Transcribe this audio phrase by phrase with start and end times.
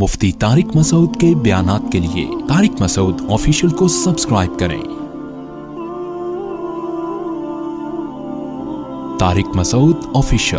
[0.00, 4.80] مفتی تارک مسعود کے بیانات کے لیے تارک مسعود آفیشیل کو سبسکرائب کریں۔
[9.18, 10.58] تارک مسعود آفیشیل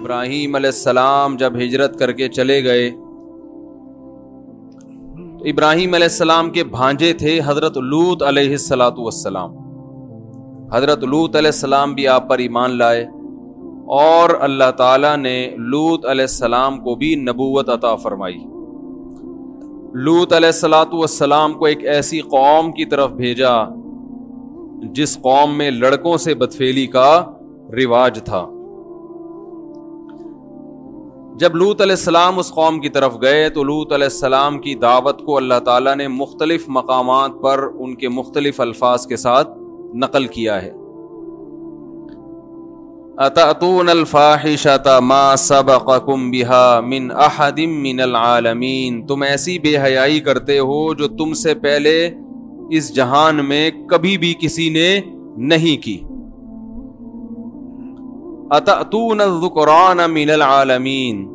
[0.00, 2.86] ابراہیم علیہ السلام جب ہجرت کر کے چلے گئے،
[5.50, 9.61] ابراہیم علیہ السلام کے بھانجے تھے حضرت لوت علیہ السلاۃ والسلام
[10.74, 13.02] حضرت لوت علیہ السلام بھی آپ پر ایمان لائے
[13.86, 18.38] اور اللہ تعالیٰ نے لوت علیہ السلام کو بھی نبوت عطا فرمائی۔
[19.94, 23.64] لوت علیہ السلاۃ والسلام کو ایک ایسی قوم کی طرف بھیجا
[24.92, 27.24] جس قوم میں لڑکوں سے بدفیلی کا
[27.72, 28.46] رواج تھا۔
[31.38, 35.22] جب لوت علیہ السلام اس قوم کی طرف گئے تو لوت علیہ السلام کی دعوت
[35.22, 39.61] کو اللہ تعالیٰ نے مختلف مقامات پر ان کے مختلف الفاظ کے ساتھ
[39.94, 40.70] نقل کیا ہے۔
[43.18, 50.94] اتاتون الفاحشۃ ما سبقکم بها من احد من العالمین تم ایسی بے حیائی کرتے ہو
[50.94, 52.10] جو تم سے پہلے
[52.70, 54.88] اس جہان میں کبھی بھی کسی نے
[55.50, 55.98] نہیں کی۔
[58.50, 61.26] اتاتون الذکران من العالمین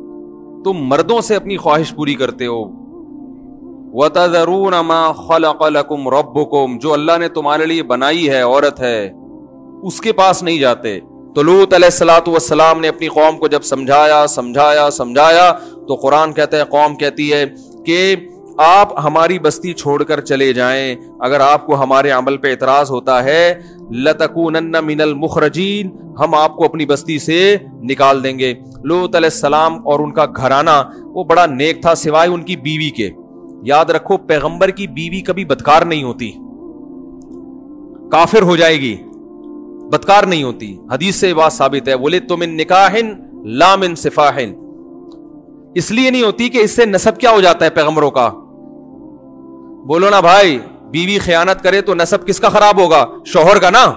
[0.64, 2.64] تم مردوں سے اپنی خواہش پوری کرتے ہو۔
[3.92, 9.10] وَتَذَرُونَ مَا خَلَقَ لَكُمْ رَبُّكُمْ، جو اللہ نے تمہارے لیے بنائی ہے، عورت ہے،
[9.82, 11.00] اس کے پاس نہیں جاتے۔
[11.34, 15.52] تو لوت علیہ السلاۃ والسلام نے اپنی قوم کو جب سمجھایا سمجھایا سمجھایا،
[15.88, 17.44] تو قرآن کہتا ہے، قوم کہتی ہے
[17.86, 18.16] کہ
[18.58, 23.24] آپ ہماری بستی چھوڑ کر چلے جائیں۔ اگر آپ کو ہمارے عمل پہ اعتراض ہوتا
[23.24, 29.30] ہے لتکونن من المخرجین ہم آپ کو اپنی بستی سے نکال دیں گے۔ لوت علیہ
[29.32, 33.10] السلام اور ان کا گھرانہ، وہ بڑا نیک تھا، سوائے ان کی بیوی کے۔
[33.62, 36.32] یاد رکھو، پیغمبر کی بیوی کبھی بدکار نہیں ہوتی۔
[38.10, 38.96] کافر ہو جائے گی،
[39.92, 42.96] بدکار نہیں ہوتی۔ حدیث سے بات ثابت ہے، بولے، تم ان نکاح
[43.44, 44.68] لام ان صفاحن۔
[45.74, 48.30] اس لیے نہیں ہوتی کہ اس سے نصب کیا ہو جاتا ہے پیغمبروں کا۔
[49.86, 50.58] بولو نا بھائی،
[50.90, 53.92] بیوی خیانت کرے تو نصب کس کا خراب ہوگا؟ شوہر کا نا۔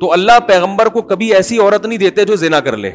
[0.00, 2.90] تو اللہ پیغمبر کو کبھی ایسی عورت نہیں دیتے جو زنا کر لے۔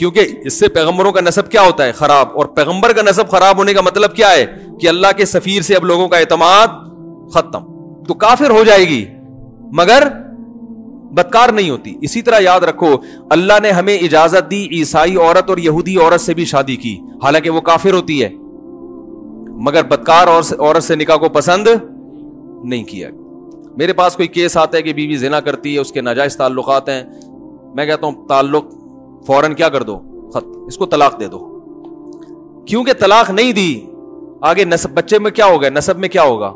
[0.00, 2.28] کیونکہ اس سے پیغمبروں کا نصب کیا ہوتا ہے؟ خراب.
[2.34, 4.44] اور پیغمبر کا نصب خراب ہونے کا مطلب کیا ہے؟
[4.80, 6.66] کہ اللہ کے سفیر سے اب لوگوں کا اعتماد
[7.34, 7.64] ختم.
[8.04, 9.04] تو کافر ہو جائے گی،
[9.72, 10.08] مگر
[11.12, 11.94] بدکار نہیں ہوتی.
[12.00, 12.94] اسی طرح یاد رکھو،
[13.30, 16.98] اللہ نے ہمیں اجازت دی، عیسائی عورت اور یہودی عورت سے بھی شادی کی.
[17.22, 18.28] حالانکہ وہ کافر ہوتی ہے،
[19.60, 21.68] مگر بدکار عورت سے نکاح کو پسند
[22.64, 23.10] نہیں کیا.
[23.76, 26.88] میرے پاس کوئی کیس آتا ہے کہ بیوی زنا کرتی ہے، اس کے ناجائز تعلقات
[26.88, 27.02] ہیں.
[27.74, 28.64] میں کہتا ہوں، تعلق
[29.26, 29.98] فوراً کیا کر دو؟
[30.34, 31.46] خط، اس کو طلاق دے دو۔
[32.66, 33.80] کیونکہ طلاق نہیں دی،
[34.40, 36.52] آگے نصب بچے میں کیا ہوگا؟ نصب میں کیا ہوگا؟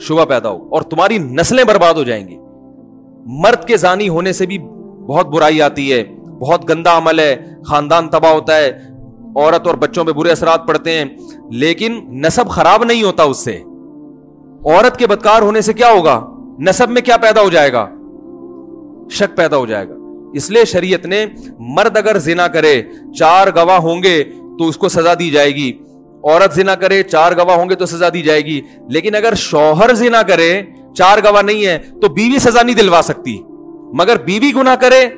[0.00, 2.38] شبہ پیدا ہو اور تمہاری نسلیں برباد ہو جائیں گی۔
[3.26, 4.58] مرد کے زانی ہونے سے بھی
[5.06, 6.04] بہت برائی آتی ہے،
[6.40, 8.80] بہت گندا عمل ہے، خاندان تباہ ہوتا ہے،
[9.36, 11.04] عورت اور بچوں پہ برے اثرات پڑتے ہیں۔
[11.50, 13.62] لیکن نصب خراب نہیں ہوتا اس سے۔
[14.64, 16.26] عورت کے بدکار ہونے سے کیا ہوگا؟
[16.58, 17.88] نصب میں کیا پیدا ہو جائے گا؟
[19.10, 19.94] شک پیدا ہو جائے گا۔
[20.32, 21.26] اس لیے شریعت نے
[21.58, 22.82] مرد اگر زنا کرے،
[23.18, 24.24] چار گواہ ہوں گے
[24.58, 25.72] تو اس کو سزا دی جائے گی۔
[26.24, 29.94] عورت زنا کرے، چار گواہ ہوں گے تو سزا دی جائے گی۔ لیکن اگر شوہر
[29.94, 30.62] زنا کرے،
[30.96, 33.38] چار گواہ نہیں ہے، تو بیوی سزا نہیں دلوا سکتی۔
[33.92, 35.08] مگر بیوی گنا کرے،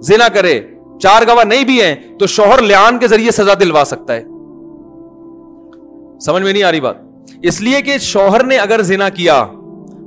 [0.00, 0.60] زنا کرے،
[1.02, 4.22] چار گواہ نہیں بھی ہیں، تو شوہر لیان کے ذریعے سزا دلوا سکتا ہے۔
[6.18, 6.96] سمجھ میں نہیں آ رہی بات؟
[7.42, 9.46] اس لیے کہ شوہر نے اگر زنا کیا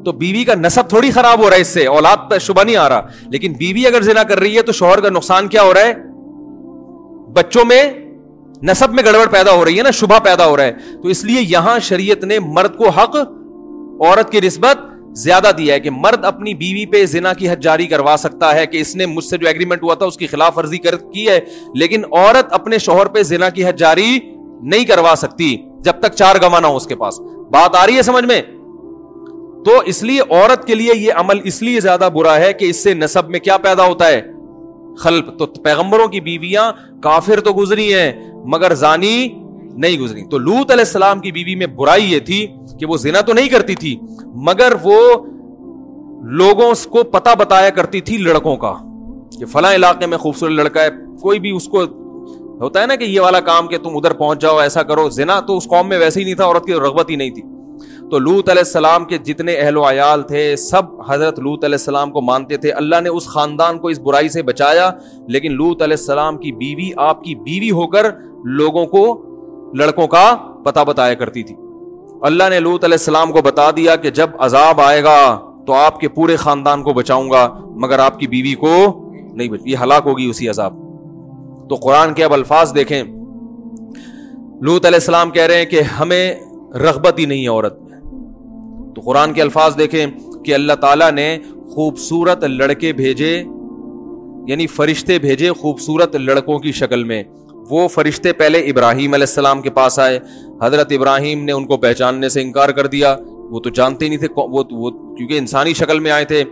[0.06, 2.90] تو بیوی کا نصب تھوڑی خراب ہو رہا ہے اس سے، اولاد شبہ نہیں آ
[2.90, 5.82] رہا۔ لیکن بیوی اگر زنا کر رہی ہے تو شوہر کا نقصان کیا ہو رہا
[5.82, 5.94] ہے؟
[7.34, 7.92] بچوں میں
[8.64, 11.24] نصب میں گڑبڑ پیدا ہو رہی ہے نا، شبہ پیدا ہو رہا ہے۔ تو اس
[11.24, 13.16] لیے یہاں شریعت نے مرد کو حق،
[14.06, 14.78] عورت کی نسبت
[15.12, 18.66] زیادہ دیا ہے کہ مرد اپنی بیوی پہ زنا کی حد جاری کروا سکتا ہے
[18.66, 21.30] کہ اس نے مجھ سے جو ایگریمنٹ ہوا تھا اس کی خلاف ورزی کر کی
[21.30, 21.40] ہے۔
[21.76, 24.20] لیکن عورت اپنے شوہر پہ زنا کی حد جاری
[24.62, 27.20] نہیں کروا سکتی جب تک چار گوانا ہو اس کے پاس۔
[27.52, 28.42] بات آ رہی ہے سمجھ میں؟
[29.66, 32.84] تو اس لیے عورت کے لیے یہ عمل اس لیے زیادہ برا ہے کہ اس
[32.84, 34.22] سے نصب میں کیا پیدا ہوتا ہے؟
[35.00, 36.72] خلپ تو پیغمبروں کی بیویاں
[37.02, 38.12] کافر تو گزری ہیں،
[38.46, 39.28] مگر زانی
[39.76, 42.46] نہیں گزری۔ تو لوت علیہ السلام کی بیوی میں برائی یہ تھی
[42.80, 43.96] کہ وہ زنا تو نہیں کرتی تھی،
[44.46, 45.00] مگر وہ
[46.32, 48.74] لوگوں کو پتا بتایا کرتی تھی لڑکوں کا
[49.40, 50.90] کہ فلاں علاقے میں خوبصورت لڑکا ہے،
[51.22, 51.84] کوئی بھی اس کو
[52.62, 55.40] ہوتا ہے نا کہ یہ والا کام کہ تم ادھر پہنچ جاؤ، ایسا کرو، زنا
[55.40, 57.42] تو اس قوم میں ویسے ہی نہیں تھا، عورت کی رغبت ہی نہیں تھی۔
[58.12, 62.12] تو لوت علیہ السلام کے جتنے اہل و عیال تھے، سب حضرت لوت علیہ السلام
[62.12, 64.92] کو مانتے تھے۔ اللہ نے اس خاندان کو اس برائی سے بچایا،
[65.28, 68.06] لیکن لوت علیہ السلام کی بیوی، آپ کی بیوی ہو کر
[68.46, 69.22] لوگوں کو،
[69.74, 70.36] لڑکوں کا
[70.66, 71.56] پتا بتایا کرتی تھی۔
[72.22, 76.00] اللہ نے لوت علیہ السلام کو بتا دیا کہ جب عذاب آئے گا تو آپ
[76.00, 79.04] کے پورے خاندان کو بچاؤں گا، مگر آپ کی بیوی کو
[79.34, 80.74] نہیں بچ، یہ ہلاک ہوگی اسی عذاب۔
[81.70, 83.04] تو قرآن کے اب الفاظ دیکھیں۔
[84.62, 86.36] لوت علیہ السلام کہہ رہے ہیں کہ ہمیں
[86.76, 87.93] رغبت ہی نہیں ہے عورت میں۔
[88.96, 90.06] تو قرآن کے الفاظ دیکھیں
[90.46, 91.38] کہ اللہ تعالیٰ نے
[91.74, 93.44] خوبصورت لڑکے بھیجے
[94.48, 97.24] یعنی فرشتے بھیجے خوبصورت لڑکوں کی شکل میں۔
[97.70, 100.20] وہ فرشتے پہلے ابراہیم علیہ السلام کے پاس آئے۔
[100.62, 104.28] حضرت ابراہیم نے ان کو پہچاننے سے انکار کر دیا۔ وہ تو جانتے نہیں تھے
[104.36, 104.64] وہ
[105.18, 106.44] کیونکہ انسانی شکل میں آئے تھے۔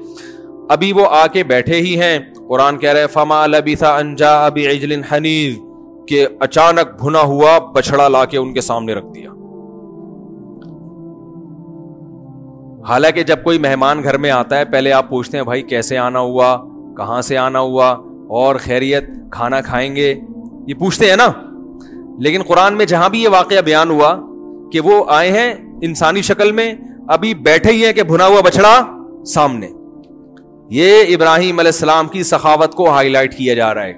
[0.69, 5.03] ابھی وہ آ کے بیٹھے ہی ہیں۔ قرآن کہہ رہے فما لبیثا انجا ابی عجل
[5.03, 5.59] حنیز
[6.07, 9.29] کہ اچانک بھنا ہوا بچڑا لا کے ان کے سامنے رکھ دیا۔
[12.87, 16.19] حالانکہ جب کوئی مہمان گھر میں آتا ہے، پہلے آپ پوچھتے ہیں، بھائی، کیسے آنا
[16.19, 16.57] ہوا؟
[16.97, 17.89] کہاں سے آنا ہوا؟
[18.29, 20.15] اور خیریت، کھانا کھائیں گے؟
[20.67, 21.27] یہ پوچھتے ہیں نا۔
[22.19, 24.15] لیکن قرآن میں جہاں بھی یہ واقعہ بیان ہوا
[24.71, 26.73] کہ وہ آئے ہیں انسانی شکل میں،
[27.07, 28.81] ابھی بیٹھے ہی ہیں کہ بھنا ہوا بچڑا
[29.25, 29.69] سامنے۔
[30.69, 33.93] یہ ابراہیم علیہ السلام کی سخاوت کو ہائی لائٹ کیا جا رہا ہے۔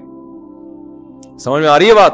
[1.39, 2.13] سمجھ میں آ رہی ہے بات؟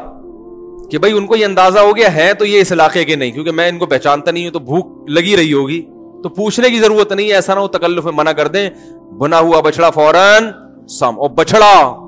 [0.90, 3.30] کہ بھائی، ان کو یہ اندازہ ہو گیا ہے تو یہ اس علاقے کے نہیں،
[3.30, 5.82] کیونکہ میں ان کو پہچانتا نہیں ہوں تو بھوک لگی رہی ہوگی۔
[6.22, 8.70] تو پوچھنے کی ضرورت نہیں ہے، ایسا نہ ہو تکلف میں منع کر دیں۔
[9.18, 10.44] بنا ہوا بچڑا فوراً
[10.88, 12.06] سام اور بچڑا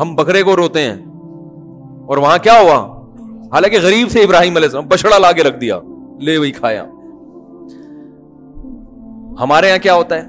[0.00, 0.96] ہم بکرے کو روتے ہیں۔
[2.06, 3.02] اور وہاں کیا ہوا؟
[3.52, 5.80] حالانکہ غریب سے ابراہیم علیہ السلام بچڑا لا کے رکھ دیا۔
[6.20, 6.84] لے وہی کھایا۔
[9.40, 10.22] ہمارے یہاں کیا ہوتا ہے؟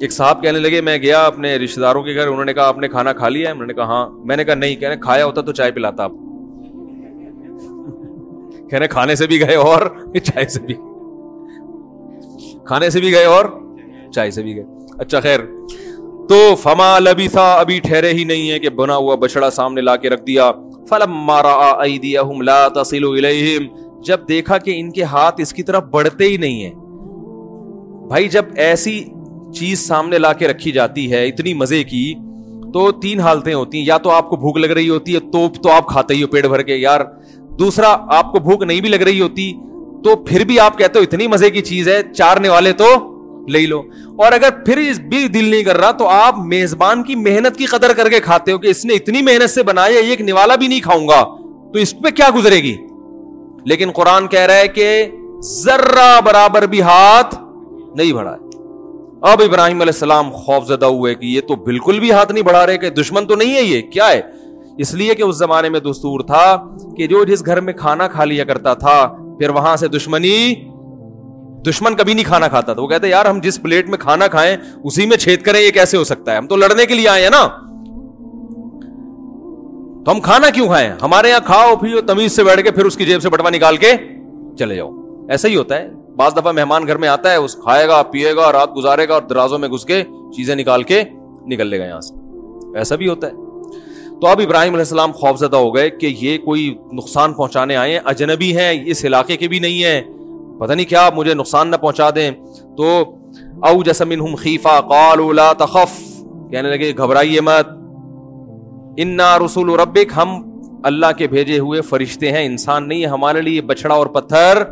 [0.00, 2.78] ایک صاحب کہنے لگے، میں گیا اپنے رشتے داروں کے گھر، انہوں نے کہا، آپ
[2.78, 5.24] نے کھانا کھا لیا ہے؟ انہوں نے کہا ہاں۔ میں نے کہا، نہیں۔ کہنے کھایا
[5.24, 6.10] ہوتا تو چائے پلاتا آپ۔
[8.70, 10.74] کہنے کھانے سے بھی گئے اور چائے سے بھی۔
[12.70, 13.44] کھانے سے بھی گئے اور
[14.14, 14.64] چائے سے بھی گئے۔
[14.98, 15.40] اچھا خیر۔
[16.28, 19.96] تو فما لبی تھا ابھی ٹھہرے ہی نہیں ہے کہ بنا ہوا بچڑا سامنے لا
[19.96, 20.52] کے رکھ دیا۔
[20.88, 21.84] فلم مارا
[22.42, 23.02] لا تصل
[24.04, 26.74] جب دیکھا کہ ان کے ہاتھ اس کی طرف بڑھتے ہی نہیں ہیں۔
[28.08, 29.04] بھائی، جب ایسی
[29.54, 32.14] چیز سامنے لا کے رکھی جاتی ہے، اتنی مزے کی،
[32.72, 35.62] تو تین حالتیں ہوتی ہیں۔ یا تو آپ کو بھوک لگ رہی ہوتی ہے، توپ
[35.62, 37.00] تو آپ کھاتے ہی ہو پیٹ بھر کے۔ یار،
[37.58, 39.52] دوسرا، آپ کو بھوک نہیں بھی لگ رہی ہوتی
[40.04, 42.86] تو پھر بھی آپ کہتے ہو اتنی مزے کی چیز ہے، چارنے والے تو
[43.48, 43.82] لے لو۔
[44.18, 47.92] اور اگر پھر بھی دل نہیں کر رہا تو آپ میزبان کی محنت کی قدر
[47.92, 50.80] کر کے کھاتے ہو کہ اس نے اتنی محنت سے بنایا ایک نوالا بھی نہیں
[50.80, 51.22] کھاؤں گا۔
[51.72, 52.76] تو اس پہ کیا گزرے گی؟
[53.64, 55.06] لیکن قرآن کہہ رہا ہے کہ
[55.40, 57.34] ذرہ برابر بھی ہاتھ
[57.94, 58.36] نہیں بڑھا
[59.22, 62.66] اب ابراہیم علیہ السلام خوف زدہ ہوئے کہ یہ تو بالکل بھی ہاتھ نہیں بڑھا
[62.66, 64.20] رہے، کہ دشمن تو نہیں ہے یہ، کیا ہے؟
[64.78, 66.56] اس لیے کہ اس زمانے میں دستور تھا
[66.96, 70.54] کہ جو جس گھر میں کھانا کھا لیا کرتا تھا پھر وہاں سے دشمنی،
[71.66, 74.56] دشمن کبھی نہیں کھانا کھاتا تھا وہ کہتے یار ہم جس پلیٹ میں کھانا کھائیں،
[74.84, 77.22] اسی میں چھید کریں، یہ کیسے ہو سکتا ہے؟ ہم تو لڑنے کے لیے آئے
[77.22, 77.46] ہیں نا۔
[80.04, 82.96] تو ہم کھانا کیوں کھائیں؟ ہمارے یہاں کھاؤ، پیو، تمیز سے بیٹھ کے پھر اس
[82.96, 83.92] کی جیب سے بٹوا نکال کے
[84.58, 84.90] چلے جاؤ۔
[85.30, 88.36] ایسا ہی ہوتا ہے۔ بعض دفعہ مہمان گھر میں آتا ہے، اس کھائے گا، پیے
[88.36, 90.04] گا، رات گزارے گا اور درازوں میں گھس کے
[90.36, 91.02] چیزیں نکال کے
[91.46, 92.14] نکل لے گا یہاں سے۔
[92.78, 93.32] ایسا بھی ہوتا ہے۔
[94.20, 97.92] تو اب ابراہیم علیہ السلام خوف زدہ ہو گئے کہ یہ کوئی نقصان پہنچانے آئے
[97.92, 100.00] ہیں۔ اجنبی ہیں، اس علاقے کے بھی نہیں ہیں۔
[100.60, 102.30] پتہ نہیں کیا مجھے نقصان نہ پہنچا دیں۔
[102.76, 103.04] تو
[103.62, 107.68] او جسم خیفا قال لا تخف۔ کہنے لگے، گھبرائیے مت۔
[108.96, 113.60] انا رسول ربک، ہم اللہ کے بھیجے ہوئے فرشتے ہیں۔ انسان نہیں ہے، ہمارے لیے
[113.60, 114.64] بچڑا اور پتھر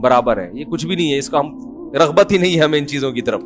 [0.00, 1.58] برابر ہے۔ یہ کچھ بھی نہیں ہے، اس کا ہم
[1.94, 3.42] رغبت ہی نہیں ہے ہمیں ان چیزوں کی طرف۔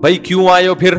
[0.00, 0.98] بھائی کیوں آئے ہو پھر؟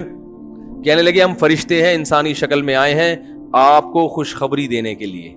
[0.83, 5.05] کہنے لگے، ہم فرشتے ہیں، انسانی شکل میں آئے ہیں۔ آپ کو خوشخبری دینے کے
[5.05, 5.35] لیے۔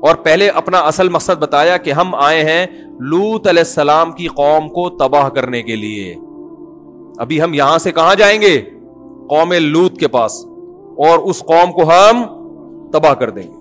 [0.00, 2.66] اور پہلے اپنا اصل مقصد بتایا کہ ہم آئے ہیں
[3.00, 6.14] لوت علیہ السلام کی قوم کو تباہ کرنے کے لیے۔
[7.18, 8.62] ابھی ہم یہاں سے کہاں جائیں گے؟
[9.28, 10.44] قوم لوت کے پاس۔
[10.98, 12.22] اور اس قوم کو ہم
[12.90, 13.60] تباہ کر دیں گے۔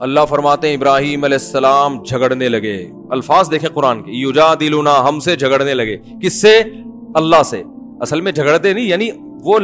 [0.00, 5.20] اللہ فرماتے ہیں، ابراہیم علیہ السلام جھگڑنے لگے۔ الفاظ دیکھیں قرآن کے۔ یوجا دلونا ہم
[5.20, 6.62] سے جھگڑنے لگے۔ کس سے؟
[7.14, 7.62] اللہ سے۔
[8.00, 9.10] اصل میں جھگڑتے نہیں یعنی
[9.44, 9.58] وہ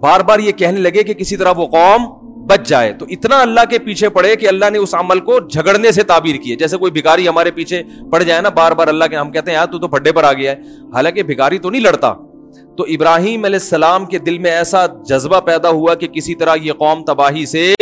[0.00, 3.60] بار بار یہ کہنے لگے کہ کسی طرح وہ قوم بچ جائے۔ تو اتنا اللہ
[3.70, 6.92] کے پیچھے پڑے کہ اللہ نے اس عمل کو جھگڑنے سے تعبیر کیے جیسے کوئی
[6.92, 7.82] بھکاری ہمارے پیچھے
[8.12, 10.24] پڑ جائے نا، بار بار اللہ کے، ہم کہتے ہیں، یار تو تو پھڈے پر
[10.24, 10.56] آ گیا ہے۔
[10.94, 12.14] حالانکہ بھکاری تو نہیں لڑتا۔
[12.76, 16.72] تو ابراہیم علیہ السلام کے دل میں ایسا جذبہ پیدا ہوا کہ کسی طرح یہ
[16.72, 17.74] قوم تباہی سے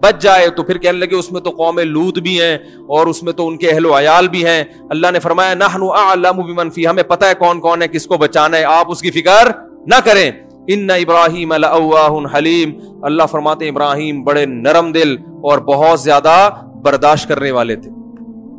[0.00, 2.58] بچ جائے۔ تو پھر کہنے لگے، اس میں تو قوم لوت بھی ہیں
[2.88, 5.64] اور اس میں تو ان کے اہل و عیال بھی ہیں۔ اللہ نے فرمایا نہ
[5.64, 9.00] اعلم بمن فی ہمیں پتہ ہے کون کون ہے، کس کو بچانا ہے۔ آپ اس
[9.00, 9.48] کی فکر
[9.86, 10.30] نہ کریں۔
[10.66, 12.70] ان ابراہیم اللہ حلیم
[13.02, 16.50] اللہ فرماتے ابراہیم بڑے نرم دل اور بہت زیادہ
[16.82, 17.90] برداشت کرنے والے تھے۔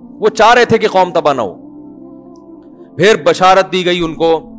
[0.10, 1.54] وہ چاہ رہے تھے کہ قوم تباہ نہ ہو۔
[2.98, 4.52] پھر بشارت دی گئی ان کو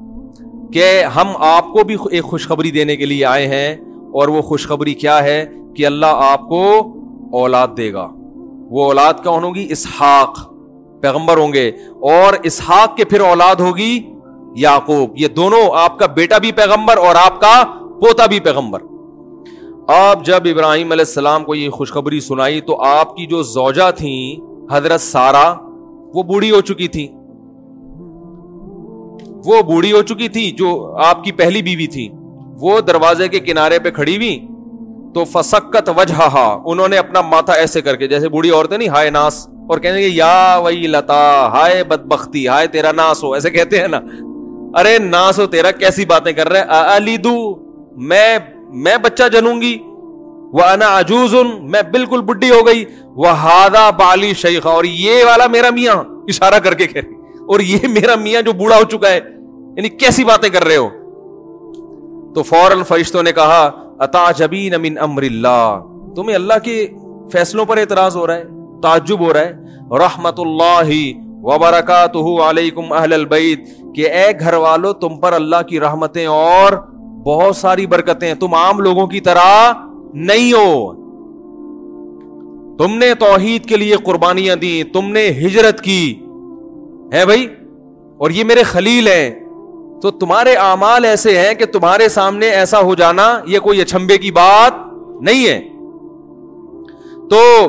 [0.72, 3.76] کہ ہم آپ کو بھی ایک خوشخبری دینے کے لیے آئے ہیں
[4.12, 5.44] اور وہ خوشخبری کیا ہے
[5.76, 6.94] کہ اللہ آپ کو
[7.32, 8.08] اولاد دے گا۔
[8.70, 10.52] وہ اولاد کون ہوگی؟ اسحاق،
[11.02, 11.68] پیغمبر ہوں گے۔
[12.00, 14.15] اور اسحاق کے پھر اولاد ہوگی
[14.56, 17.62] یعقوب، یہ دونوں آپ کا بیٹا بھی پیغمبر اور آپ کا
[18.00, 18.80] پوتا بھی پیغمبر۔
[19.88, 24.40] آپ جب ابراہیم علیہ السلام کو یہ خوشخبری سنائی تو آپ کی جو زوجہ تھیں،
[24.72, 25.52] حضرت سارا
[26.14, 27.06] وہ بوڑھی ہو چکی تھی
[29.46, 32.08] وہ بوڑھی ہو چکی تھی جو آپ کی پہلی بیوی تھی۔
[32.60, 34.38] وہ دروازے کے کنارے پہ کھڑی ہوئی
[35.14, 36.28] تو فسکت وجہ
[36.64, 40.00] انہوں نے اپنا ماتھا ایسے کر کے، جیسے بوڑھی عورتیں نہیں، ہائے ناس، اور کہنے
[40.00, 41.18] گے یا وہی لتا
[41.52, 44.00] ہائے بد بختی ہائے تیرا ناس ہو، ایسے کہتے ہیں نا۔
[44.76, 47.54] ارے ناس ہو تیرا، کیسی باتیں کر رہے؟ علی دو،
[47.97, 48.38] میں
[48.75, 49.78] میں بچہ جنوں گی۔
[50.52, 55.47] وہ انا عجوز میں بالکل بڈی ہو گئی۔ وہ ہادا بالی شیخ اور یہ والا
[55.47, 55.95] میرا میاں۔
[56.28, 57.00] اشارہ کر کے کہہ
[57.40, 59.21] اور یہ میرا میاں جو بوڑھا ہو چکا ہے۔
[59.76, 60.88] یعنی کیسی باتیں کر رہے ہو؟
[62.35, 65.80] تو فوراً فرشتوں نے کہا، اتا جبین امین امر اللہ۔
[66.16, 66.87] تمہیں اللہ کے
[67.33, 68.45] فیصلوں پر اعتراض ہو رہا ہے،
[68.83, 69.52] تعجب ہو رہا ہے۔
[69.90, 71.12] رحمت اللہ
[71.46, 73.60] وبرکاتہ علیکم اہل البیت،
[73.94, 76.72] کہ اے گھر والو تم پر اللہ کی رحمتیں اور
[77.26, 79.72] بہت ساری برکتیں، تم عام لوگوں کی طرح
[80.14, 80.92] نہیں ہو۔
[82.76, 86.14] تم نے توحید کے لیے قربانیاں دی تم نے ہجرت کی۔
[87.12, 87.46] ہے بھائی؟
[88.18, 89.30] اور یہ میرے خلیل ہیں۔
[90.02, 94.30] تو تمہارے اعمال ایسے ہیں کہ تمہارے سامنے ایسا ہو جانا، یہ کوئی اچھمبے کی
[94.30, 94.72] بات
[95.22, 95.60] نہیں ہے۔
[97.30, 97.68] تو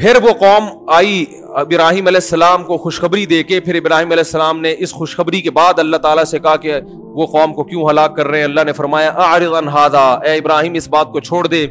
[0.00, 4.60] پھر وہ قوم آئی، ابراہیم علیہ السلام کو خوشخبری دے کے، پھر ابراہیم علیہ السلام
[4.60, 8.16] نے اس خوشخبری کے بعد اللہ تعالیٰ سے کہا کہ وہ قوم کو کیوں ہلاک
[8.16, 11.66] کر رہے ہیں؟ اللہ نے فرمایا اے ابراہیم، اس بات کو چھوڑ دے۔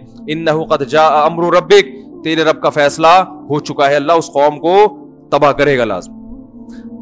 [0.69, 1.85] قد جاء امر ربک،
[2.23, 4.97] تیرے رب کا فیصلہ ہو چکا ہے۔ اللہ اس قوم کو
[5.31, 6.11] تباہ کرے گا لازم۔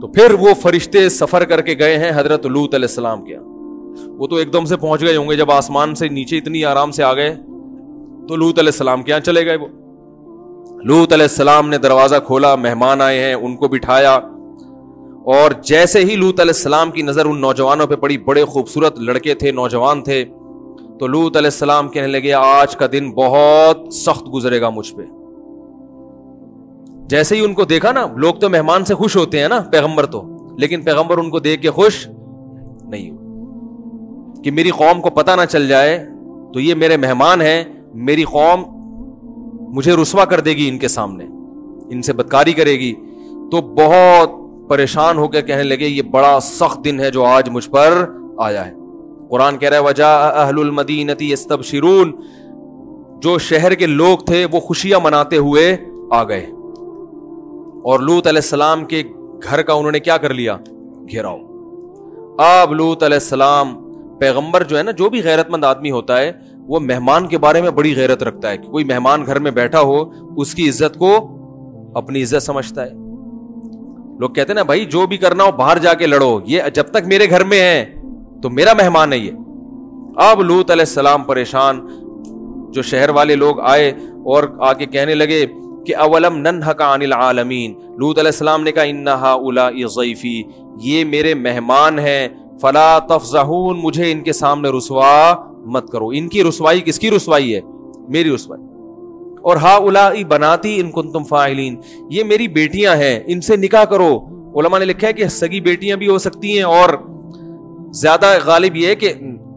[0.02, 3.38] تو پھر وہ فرشتے سفر کر کے گئے ہیں حضرت لوت علیہ السلام کے
[4.08, 6.92] وہ تو ایک دم سے پہنچ گئے ہوں گے، جب آسمان سے نیچے اتنی آرام
[6.92, 7.36] سے آ گئے۔
[8.28, 9.68] تو لوت علیہ السلام کے یہاں چلے گئے وہ۔
[10.88, 14.16] لوت علیہ السلام نے دروازہ کھولا، مہمان آئے ہیں، ان کو بٹھایا۔
[15.26, 19.34] اور جیسے ہی لوت علیہ السلام کی نظر ان نوجوانوں پہ پڑی، بڑے خوبصورت لڑکے
[19.34, 20.26] تھے، نوجوان تھے،
[21.00, 25.02] تو لوت علیہ السلام کہنے لگے، آج کا دن بہت سخت گزرے گا مجھ پہ۔
[27.08, 30.06] جیسے ہی ان کو دیکھا نا، لوگ تو مہمان سے خوش ہوتے ہیں نا، پیغمبر
[30.06, 30.24] تو۔
[30.58, 32.08] لیکن پیغمبر ان کو دیکھ کے خوش
[32.82, 33.44] نہیں ہو
[34.44, 36.08] کہ میری قوم کو پتہ نہ چل جائے،
[36.54, 37.64] تو یہ میرے مہمان ہیں،
[37.94, 38.77] میری قوم
[39.68, 41.26] مجھے رسوا کر دے گی ان کے سامنے،
[41.90, 42.94] ان سے بدکاری کرے گی۔
[43.52, 44.32] تو بہت
[44.70, 48.06] پریشان ہو کے کہنے لگے، یہ بڑا سخت دن ہے جو آج مجھ پر
[48.38, 48.74] آیا ہے۔
[49.30, 52.12] قرآن کہہ رہا ہے وجہ اہل المدینتی استبشرون
[53.22, 55.78] جو شہر کے لوگ تھے، وہ خوشیاں مناتے ہوئے
[56.12, 56.46] آ گئے۔
[57.84, 59.04] اور لوت علیہ السلام کے
[59.44, 60.58] گھر کا انہوں نے کیا کر لیا؟
[61.12, 61.38] گھیراؤ۔
[62.38, 63.76] اب لوت علیہ السلام،
[64.20, 66.32] پیغمبر جو ہے نا، جو بھی غیرت مند آدمی ہوتا ہے
[66.68, 69.82] وہ مہمان کے بارے میں بڑی غیرت رکھتا ہے کہ کوئی مہمان گھر میں بیٹھا
[69.82, 70.04] ہو،
[70.38, 71.18] اس کی عزت کو
[71.96, 72.90] اپنی عزت سمجھتا ہے۔
[74.20, 76.84] لوگ کہتے ہیں نا، بھائی، جو بھی کرنا ہو، باہر جا کے لڑو۔ یہ جب
[76.84, 77.94] تک میرے گھر میں ہے
[78.44, 79.32] تو میرا مہمان ہے۔ یہ
[80.16, 81.88] اب لوت علیہ السلام پریشان،
[82.72, 83.90] جو شہر والے لوگ آئے
[84.26, 85.46] اور آ کے کہنے لگے
[85.86, 90.44] کہ اولم ننہا عن العالمین۔ لوت علیہ السلام نے کہا، انہا اولائی ضیفی،
[90.82, 92.28] یہ میرے مہمان ہیں،
[92.62, 95.34] فلا تفزہون مجھے ان کے سامنے رسوا
[95.68, 97.62] مت کرو۔ ان کی رسوائی کس کی رسوائی ہے؟
[98.10, 98.64] میری رسوائی۔
[99.42, 101.76] اور ہا اولائی بناتی ان کن تم فائلین
[102.10, 104.20] یہ میری بیٹیاں ہیں، ان سے نکاح کرو۔
[104.60, 106.90] علماء نے لکھا ہے کہ سگی بیٹیاں بھی ہو سکتی ہیں اور
[107.94, 109.14] زیادہ غالب یہ ہے کہ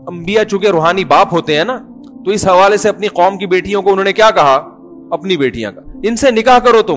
[0.06, 1.78] انبیاء چونکہ روحانی باپ ہوتے ہیں نا،
[2.24, 4.68] تو اس حوالے سے اپنی قوم کی بیٹیوں کو انہوں نے کیا کہا؟
[5.10, 6.96] اپنی بیٹیاں کا۔ ان سے نکاح کرو تم۔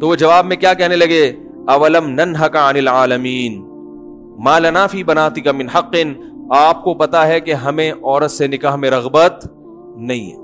[0.00, 1.32] تو وہ جواب میں کیا کہنے لگے؟
[1.66, 3.62] اولم ننہا کا عن العالمین۔
[4.38, 5.96] ما لنا فی بناتی کا من حق۔
[6.50, 9.46] آپ کو پتا ہے کہ ہمیں عورت سے نکاح میں رغبت
[9.96, 10.36] نہیں ہے۔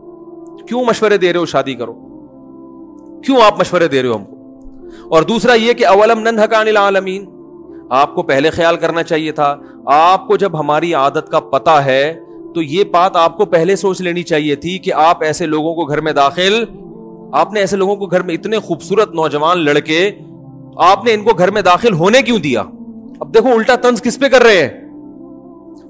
[0.68, 1.92] کیوں مشورے دے رہے ہو شادی کرو؟
[3.24, 4.36] کیوں آپ مشورے دے رہے ہو ہم کو؟
[5.10, 7.24] اور دوسرا یہ کہ اولم ننہا کا عن العالمین،
[7.90, 9.56] آپ کو پہلے خیال کرنا چاہیے تھا،
[9.86, 12.20] آپ کو جب ہماری عادت کا پتا ہے،
[12.54, 15.84] تو یہ بات آپ کو پہلے سوچ لینی چاہیے تھی کہ آپ ایسے لوگوں کو
[15.84, 16.64] گھر میں داخل،
[17.32, 20.10] آپ نے ایسے لوگوں کو گھر میں اتنے خوبصورت نوجوان لڑکے،
[20.76, 22.62] آپ نے ان کو گھر میں داخل ہونے کیوں دیا؟
[23.20, 24.81] اب دیکھو الٹا تنز کس پہ کر رہے ہیں؟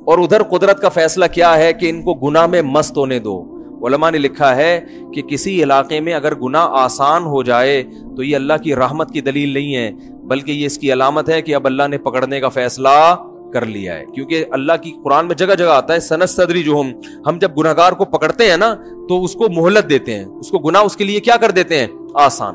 [0.07, 3.59] اور ادھر قدرت کا فیصلہ کیا ہے کہ ان کو گنا میں مست ہونے دو۔
[3.87, 4.81] علماء نے لکھا ہے
[5.15, 7.83] کہ کسی علاقے میں اگر گنا آسان ہو جائے
[8.17, 11.43] تو یہ اللہ کی رحمت کی دلیل نہیں ہے، بلکہ یہ اس کی علامت ہے
[11.43, 13.17] کہ اب اللہ نے پکڑنے کا فیصلہ
[13.53, 16.81] کر لیا ہے۔ کیونکہ اللہ کی قرآن میں جگہ جگہ آتا ہے سنت صدری جو
[16.81, 16.93] ہم
[17.27, 18.75] ہم جب گناہ گار کو پکڑتے ہیں نا،
[19.09, 21.79] تو اس کو مہلت دیتے ہیں۔ اس کو گناہ اس کے لیے کیا کر دیتے
[21.79, 22.55] ہیں؟ آسان۔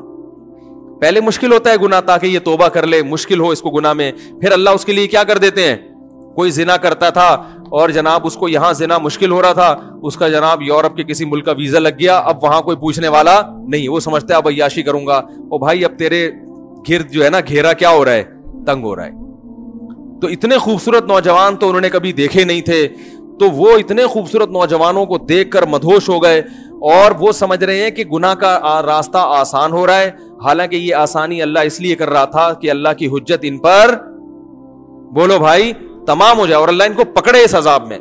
[1.00, 3.92] پہلے مشکل ہوتا ہے گناہ، تاکہ یہ توبہ کر لے، مشکل ہو اس کو گناہ
[3.92, 5.76] میں۔ پھر اللہ اس کے لیے کیا کر دیتے ہیں؟
[6.38, 10.16] کوئی زنا کرتا تھا اور جناب اس کو یہاں زنا مشکل ہو رہا تھا، اس
[10.16, 13.42] کا جناب یورپ کے کسی ملک کا ویزا لگ گیا، اب وہاں کوئی پوچھنے والا
[13.68, 16.30] نہیں، وہ سمجھتا ہے اب عیاشی کروں گا۔ او بھائی، اب تیرے
[16.88, 18.24] گرد جو ہے نا، گھیرا کیا ہو رہا ہے؟
[18.66, 19.10] تنگ ہو رہا ہے۔
[20.20, 22.88] تو اتنے خوبصورت نوجوان تو انہوں نے کبھی دیکھے نہیں تھے۔
[23.40, 26.38] تو وہ اتنے خوبصورت نوجوانوں کو دیکھ کر مدھوش ہو گئے
[26.70, 30.10] اور وہ سمجھ رہے ہیں کہ گناہ کا راستہ آسان ہو رہا ہے۔
[30.44, 33.94] حالانکہ یہ آسانی اللہ اس لیے کر رہا تھا کہ اللہ کی حجت ان پر۔
[35.14, 35.72] بولو بھائی
[36.08, 37.98] تمام ہو جائے اور اللہ ان کو پکڑے اس عذاب میں۔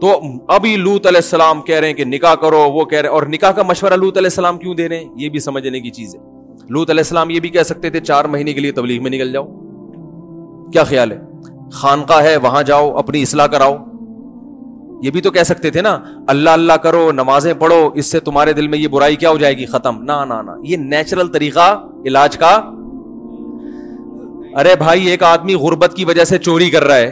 [0.00, 3.14] تو ابھی لوت علیہ السلام کہہ رہے ہیں کہ نکاح کرو، وہ کہہ رہے ہیں،
[3.14, 5.90] اور نکاح کا مشورہ لوت علیہ السلام کیوں دے رہے ہیں؟ یہ بھی سمجھنے کی
[5.90, 6.20] چیز ہے۔
[6.68, 9.32] لوت علیہ السلام یہ بھی کہہ سکتے تھے، چار مہینے کے لیے تبلیغ میں نکل
[9.32, 9.46] جاؤ۔
[10.72, 11.20] کیا خیال ہے؟
[11.72, 13.76] خانقاہ ہے، وہاں جاؤ، اپنی اصلاح کراؤ۔
[15.02, 18.52] یہ بھی تو کہہ سکتے تھے نا، اللہ اللہ کرو، نمازیں پڑھو، اس سے تمہارے
[18.52, 22.36] دل میں یہ برائی کیا ہو جائے گی؟ ختم۔ نہ نہ یہ نیچرل طریقہ، علاج
[22.36, 22.60] کا
[24.56, 27.10] ارے بھائی، ایک آدمی غربت کی وجہ سے چوری کر رہا ہے۔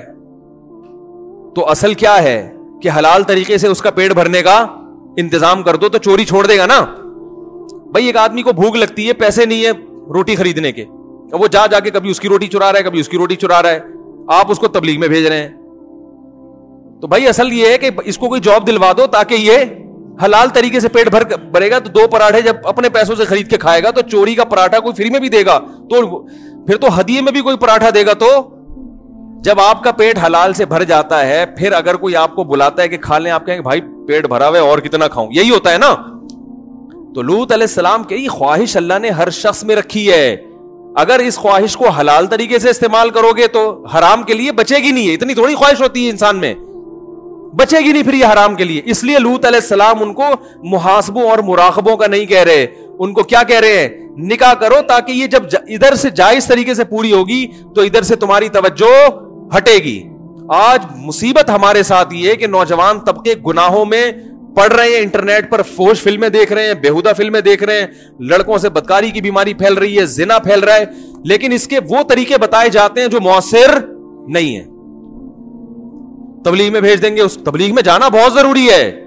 [1.54, 4.66] تو اصل کیا ہے کہ حلال طریقے سے اس کا پیٹ بھرنے کا
[5.16, 6.86] انتظام کر دو تو چوری چھوڑ دے گا نا۔
[7.86, 9.70] بھائی، ایک آدمی کو بھوک لگتی ہے، پیسے نہیں ہے
[10.14, 10.84] روٹی خریدنے کے۔
[11.32, 13.36] وہ جا جا کے کبھی اس کی روٹی چرا رہا ہے، کبھی اس کی روٹی
[13.36, 13.80] چرا رہا ہے۔
[14.28, 15.48] آپ اس کو تبلیغ میں بھیج رہے ہیں۔
[17.00, 19.54] تو بھائی، اصل یہ ہے کہ اس کو کوئی جاب دلوا دو تاکہ یہ
[20.24, 23.50] حلال طریقے سے پیٹ بھر بھرے گا۔ تو دو پراٹھے جب اپنے پیسوں سے خرید
[23.50, 26.26] کے کھائے گا تو چوری کا پراٹھا کوئی فری میں بھی دے گا۔ تو
[26.66, 28.48] پھر تو ہدیے میں بھی کوئی پراٹھا دے گا تو؟
[29.40, 32.82] جب آپ کا پیٹ حلال سے بھر جاتا ہے، پھر اگر کوئی آپ کو بلاتا
[32.82, 35.72] ہے کہ کھا لیں آپ کہیں بھائی پیٹ بھرا ہوا اور کتنا کھاؤں؟ یہی ہوتا
[35.72, 35.94] ہے نا؟
[37.14, 40.36] تو لوت علیہ السلام کی خواہش اللہ نے ہر شخص میں رکھی ہے۔
[40.96, 44.76] اگر اس خواہش کو حلال طریقے سے استعمال کرو گے تو حرام کے لیے بچے
[44.76, 46.54] گی نہیں ہے۔ اتنی تھوڑی خواہش ہوتی ہے انسان میں۔
[47.56, 50.24] بچے گی نہیں پھر یہ حرام کے لیے۔ اس لیے لوت علیہ السلام ان کو
[50.62, 52.66] محاسبوں اور مراقبوں کا نہیں کہہ رہے۔
[53.02, 56.74] ان کو کیا کہہ رہے ہیں؟ نکاح کرو تاکہ یہ جب ادھر سے جائز طریقے
[56.74, 59.08] سے پوری ہوگی تو ادھر سے تمہاری توجہ
[59.56, 60.02] ہٹے گی۔
[60.48, 64.12] آج مصیبت ہمارے ساتھ یہ ہے کہ نوجوان طبقے گناہوں میں
[64.56, 67.86] پڑھ رہے ہیں، انٹرنیٹ پر فوش فلمیں دیکھ رہے ہیں، بےحدہ فلمیں دیکھ رہے ہیں۔
[68.20, 70.84] لڑکوں سے بدکاری کی بیماری پھیل رہی ہے، زنا پھیل رہا ہے۔
[71.24, 73.78] لیکن اس کے وہ طریقے بتائے جاتے ہیں جو مؤثر
[74.28, 74.64] نہیں ہے
[76.44, 79.01] تبلیغ میں بھیج دیں گے، اس تبلیغ میں جانا بہت ضروری ہے۔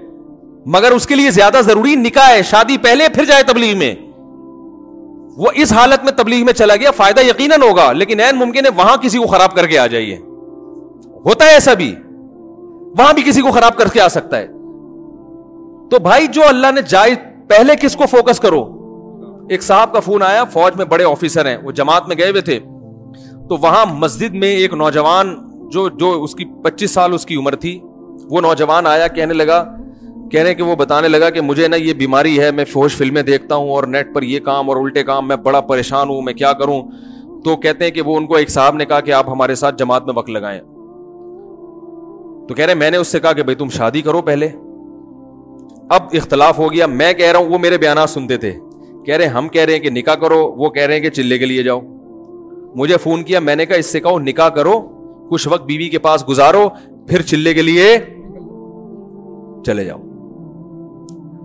[0.66, 3.94] مگر اس کے لیے زیادہ ضروری نکاح ہے، شادی پہلے، پھر جائے تبلیغ میں۔
[5.36, 8.70] وہ اس حالت میں تبلیغ میں چلا گیا، فائدہ یقیناً ہوگا، لیکن این ممکن ہے
[8.76, 10.16] وہاں کسی کو خراب کر کے آ جائیے۔
[11.24, 11.94] ہوتا ہے ایسا بھی،
[12.98, 14.46] وہاں بھی کسی کو خراب کر کے آ سکتا ہے۔
[15.90, 17.14] تو بھائی، جو اللہ نے جائے
[17.48, 18.64] پہلے کس کو فوکس کرو؟
[19.50, 22.40] ایک صاحب کا فون آیا، فوج میں بڑے آفیسر ہیں، وہ جماعت میں گئے ہوئے
[22.40, 22.58] تھے۔
[23.48, 25.36] تو وہاں مسجد میں ایک نوجوان،
[25.70, 27.80] جو جو اس کی پچیس سال اس کی عمر تھی،
[28.30, 29.76] وہ نوجوان آیا، کہنے لگا
[30.30, 33.54] کہنے کہ وہ بتانے لگا کہ مجھے نا یہ بیماری ہے، میں فوج فلمیں دیکھتا
[33.54, 36.52] ہوں اور نیٹ پر یہ کام اور الٹے کام، میں بڑا پریشان ہوں، میں کیا
[36.52, 36.82] کروں؟
[37.44, 39.76] تو کہتے ہیں کہ وہ ان کو ایک صاحب نے کہا کہ آپ ہمارے ساتھ
[39.78, 40.60] جماعت میں وقت لگائیں۔
[42.48, 44.48] تو کہہ رہے میں نے اس سے کہا کہ بھائی تم شادی کرو پہلے۔
[45.90, 48.52] اب اختلاف ہو گیا، میں کہہ رہا ہوں، وہ میرے بیانات سنتے تھے۔
[49.06, 51.38] کہہ رہے ہم کہہ رہے ہیں کہ نکاح کرو، وہ کہہ رہے ہیں کہ چلے
[51.38, 51.80] کے لیے جاؤ۔
[52.74, 54.80] مجھے فون کیا، میں نے کہا اس سے کہو نکاح کرو،
[55.30, 56.68] کچھ وقت بیوی کے پاس گزارو،
[57.06, 57.98] پھر چلے کے لیے
[59.66, 60.05] چلے جاؤ۔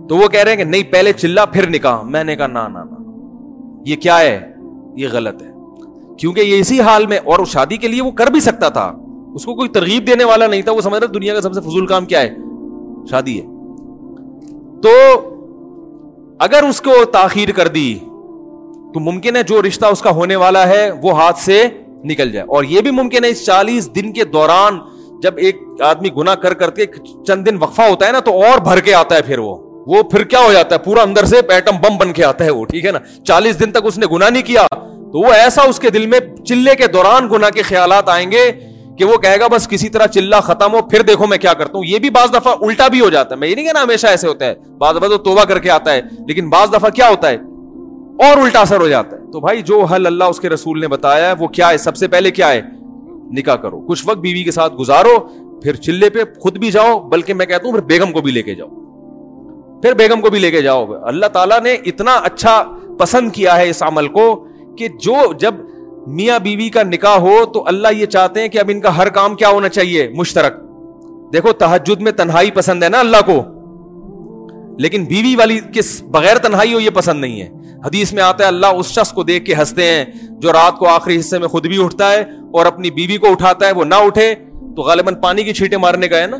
[0.08, 2.58] تو وہ کہہ رہے ہیں کہ نہیں، پہلے چلا، پھر نکاح۔ میں نے کہا، نہ
[2.58, 2.78] نہ
[3.86, 4.52] یہ کیا ہے؟
[4.96, 5.48] یہ غلط ہے۔
[6.18, 8.96] کیونکہ یہ اسی حال میں، اور شادی کے لیے وہ کر بھی سکتا تھا۔
[9.34, 11.60] اس کو کوئی ترغیب دینے والا نہیں تھا۔ وہ سمجھ رہا دنیا کا سب سے
[11.60, 12.30] فضول کام کیا ہے۔
[13.10, 13.46] شادی ہے۔
[14.82, 14.90] تو
[16.38, 17.98] اگر اس کو تاخیر کر دی،
[18.94, 21.68] تو ممکن ہے جو رشتہ اس کا ہونے والا ہے، وہ ہاتھ سے
[22.04, 24.78] نکل جائے۔ اور یہ بھی ممکن ہے، اس چالیس دن کے دوران
[25.22, 26.86] جب ایک آدمی گنا کر کر کے
[27.26, 30.02] چند دن وقفہ ہوتا ہے نا، تو اور بھر کے آتا ہے پھر وہ۔ وہ
[30.02, 32.64] پھر کیا ہو جاتا ہے؟ پورا اندر سے ایٹم بم بن کے آتا ہے وہ،
[32.64, 34.66] ٹھیک ہے نا؟ چالیس دن تک اس نے گنا نہیں کیا۔
[35.12, 38.52] تو وہ ایسا اس کے دل میں چلے کے دوران گنا کے خیالات آئیں گے
[38.98, 41.78] کہ وہ کہے گا، بس کسی طرح چلا ختم ہو، پھر دیکھو میں کیا کرتا
[41.78, 44.06] ہوں۔ یہ بھی بعض دفعہ الٹا بھی ہو جاتا ہے۔ میں یہ نہیں کہنا ہمیشہ
[44.06, 47.08] ایسے ہوتا ہے۔ بعض دفعہ تو توبہ کر کے آتا ہے، لیکن بعض دفعہ کیا
[47.08, 47.36] ہوتا ہے؟
[48.28, 50.88] اور الٹا اثر ہو جاتا ہے۔ تو بھائی، جو حل اللہ اس کے رسول نے
[50.88, 52.60] بتایا ہے، وہ کیا ہے؟ سب سے پہلے کیا ہے؟
[53.32, 55.18] نکاح کرو۔ کچھ وقت بیوی کے ساتھ گزارو،
[55.62, 58.42] پھر چلے پہ خود بھی جاؤ، بلکہ میں کہتا ہوں، پھر بیگم کو بھی لے
[58.42, 58.68] کے جاؤ۔
[59.82, 62.64] پھر بیگم کو بھی لے کے جاؤ۔ اللہ تعالیٰ نے اتنا اچھا
[62.98, 64.46] پسند کیا ہے اس عمل کو
[64.78, 65.54] کہ جو جب
[66.06, 69.08] میاں بیوی کا نکاح ہو تو اللہ یہ چاہتے ہیں کہ اب ان کا ہر
[69.08, 70.52] کام کیا ہونا چاہیے، مشترک۔
[71.32, 73.44] دیکھو تحجد میں تنہائی پسند ہے نا اللہ کو۔
[74.78, 77.48] لیکن بیوی والی کس بغیر تنہائی ہو یہ پسند نہیں ہے۔
[77.84, 80.88] حدیث میں آتا ہے، اللہ اس شخص کو دیکھ کے ہنستے ہیں جو رات کو
[80.88, 82.20] آخری حصے میں خود بھی اٹھتا ہے
[82.52, 84.34] اور اپنی بیوی کو اٹھاتا ہے، وہ نہ اٹھے
[84.76, 86.36] تو غالباً پانی کی چھیٹیں مارنے کا ہے نا۔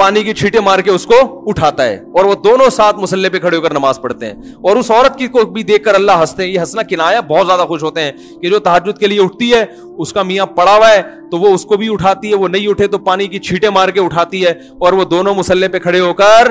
[0.00, 3.38] پانی کی چھیٹیں مار کے اس کو اٹھاتا ہے اور وہ دونوں ساتھ مسلح پہ
[3.38, 6.12] کھڑے ہو کر نماز پڑھتے ہیں اور اس عورت کی کو بھی دیکھ کر اللہ
[6.12, 9.22] ہنستے ہیں۔ یہ ہنسنا کنایا بہت زیادہ خوش ہوتے ہیں کہ جو تحجد کے لیے
[9.22, 9.64] اٹھتی ہے،
[9.98, 12.68] اس کا میاں پڑا ہوا ہے تو وہ اس کو بھی اٹھاتی ہے، وہ نہیں
[12.68, 16.00] اٹھے تو پانی کی چھیٹیں مار کے اٹھاتی ہے اور وہ دونوں مسلح پہ کھڑے
[16.00, 16.48] ہو کر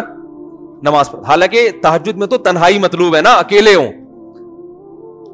[0.83, 3.91] نماز پڑھ حالانکہ تحجد میں تو تنہائی مطلوب ہے نا، اکیلے ہوں۔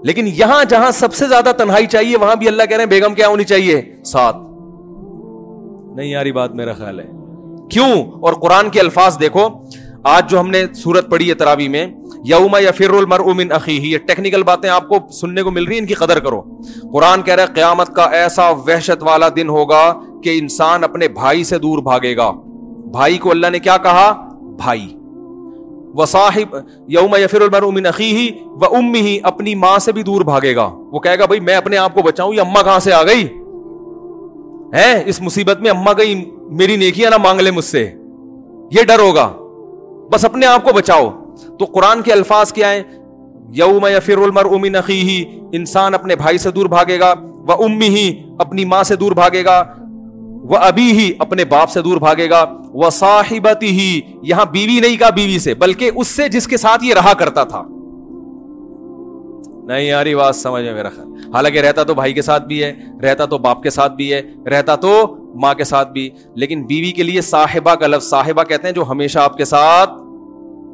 [0.04, 3.14] لیکن یہاں جہاں سب سے زیادہ تنہائی چاہیے، وہاں بھی اللہ کہہ رہے ہیں، بیگم
[3.14, 4.38] کیا ہونی چاہیے؟ ساتھ۔
[5.96, 7.15] نہیں یاری، بات میرا خیال ہے۔
[7.70, 9.48] کیوں اور قرآن کے الفاظ دیکھو،
[10.04, 11.88] آج جو ہم نے سورت پڑھی ہے تراوی میں،
[12.24, 15.74] یوم یا فر المر امن عقی یہ ٹیکنیکل باتیں آپ کو سننے کو مل رہی
[15.74, 16.42] ہیں، ان کی قدر کرو۔
[16.94, 21.44] قرآن کہہ رہا ہے، قیامت کا ایسا وحشت والا دن ہوگا کہ انسان اپنے بھائی
[21.44, 22.32] سے دور بھاگے گا۔
[22.92, 24.98] بھائی کو اللہ نے کیا کہا؟ بھائی۔
[26.08, 26.56] صاحب
[26.88, 30.56] یوم یفر المر امن عقی ہی و ام ہی اپنی ماں سے بھی دور بھاگے
[30.56, 33.04] گا۔ وہ کہے گا، بھائی میں اپنے آپ کو بچاؤں، یہ اما کہاں سے آ
[33.04, 33.24] گئی؟
[34.74, 37.92] ہے اس مصیبت میں اما گئی۔ میری نیکیاں نہ مانگ لے مجھ سے۔
[38.72, 39.34] یہ ڈر ہوگا۔
[40.12, 41.10] بس اپنے آپ کو بچاؤ۔
[41.60, 42.84] تو قرآن کے الفاظ کیا ہیں؟
[43.50, 47.88] یوم یا فر المر امین ہی انسان اپنے بھائی سے دور بھاگے گا وہ امی
[47.88, 49.64] ہی اپنی ماں سے دور بھاگے گا
[50.44, 54.98] وہ ابھی ہی اپنے باپ سے دور بھاگے گا وہ صاحبتی ہی، یہاں بیوی نہیں
[54.98, 57.64] کہا بیوی سے، بلکہ اس سے جس کے ساتھ یہ رہا کرتا تھا۔
[59.64, 62.74] نہیں یاری، بات سمجھ میں میرا خیال۔ حالانکہ رہتا تو بھائی کے ساتھ بھی ہے،
[63.04, 66.92] رہتا تو باپ کے ساتھ بھی ہے، رہتا تو ماں کے ساتھ بھی۔ لیکن بیوی
[66.92, 69.90] کے لیے صاحبہ کا لفظ، صاحبہ کہتے ہیں جو ہمیشہ آپ کے ساتھ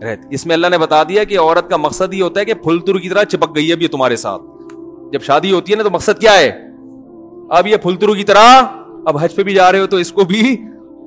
[0.03, 2.53] رہتی اس میں اللہ نے بتا دیا کہ عورت کا مقصد یہ ہوتا ہے کہ
[2.53, 4.41] پھل تر کی طرح چپک گئی ہے بھی تمہارے ساتھ۔
[5.11, 6.51] جب شادی ہوتی ہے نا تو مقصد کیا ہے؟
[7.49, 8.61] اب یہ پھل ترو کی طرح
[9.05, 10.57] اب حج پہ بھی جا رہے ہو تو اس کو بھی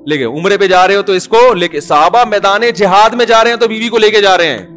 [0.07, 3.09] لے کے عمرے پہ جا رہے ہو تو اس کو لے کے، صحابہ میدان جہاد
[3.09, 4.74] میں جا رہے ہیں تو بیوی کو لے کے جا رہے ہیں۔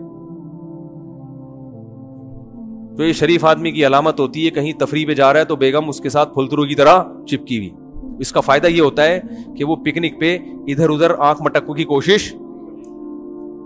[2.98, 5.56] تو یہ شریف آدمی کی علامت ہوتی ہے کہیں تفریح پہ جا رہا ہے تو
[5.56, 7.70] بیگم اس کے ساتھ پھلترو کی طرح چپکی ہوئی۔
[8.18, 9.20] اس کا فائدہ یہ ہوتا ہے
[9.58, 12.34] کہ وہ پکنک پہ ادھر ادھر آنکھ مٹکوں کی کوشش،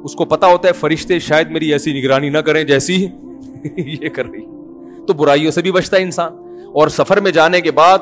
[0.04, 3.06] اس کو پتا ہوتا ہے فرشتے شاید میری ایسی نگرانی نہ کریں جیسی
[3.76, 4.40] یہ کر رہی۔
[5.06, 6.32] تو برائیوں سے بھی بچتا ہے انسان۔
[6.74, 7.98] اور سفر میں جانے کے بعد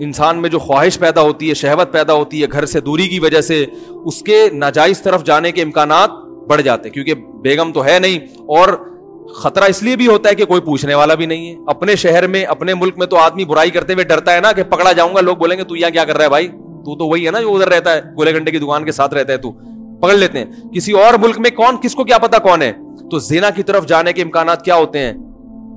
[0.00, 3.20] انسان میں جو خواہش پیدا ہوتی ہے، شہوت پیدا ہوتی ہے، گھر سے دوری کی
[3.20, 3.66] وجہ سے
[4.04, 6.10] اس کے ناجائز طرف جانے کے امکانات
[6.48, 8.95] بڑھ جاتے کیونکہ بیگم تو ہے نہیں اور
[9.34, 12.26] خطرہ اس لیے بھی ہوتا ہے کہ کوئی پوچھنے والا بھی نہیں ہے۔ اپنے شہر
[12.26, 15.14] میں، اپنے ملک میں تو آدمی برائی کرتے ہوئے ڈرتا ہے نا کہ پکڑا جاؤں
[15.14, 17.30] گا، لوگ بولیں گے، تو یہاں کیا کر رہا ہے بھائی؟ تو تو وہی ہے
[17.30, 19.52] نا جو ادھر رہتا ہے، گولے گنڈے کی دکان کے ساتھ رہتا ہے، تو
[20.00, 22.72] پکڑ لیتے ہیں۔ کسی اور ملک میں کون، کس کو کیا پتا کون ہے؟
[23.10, 25.12] تو زینا کی طرف جانے کے امکانات کیا ہوتے ہیں؟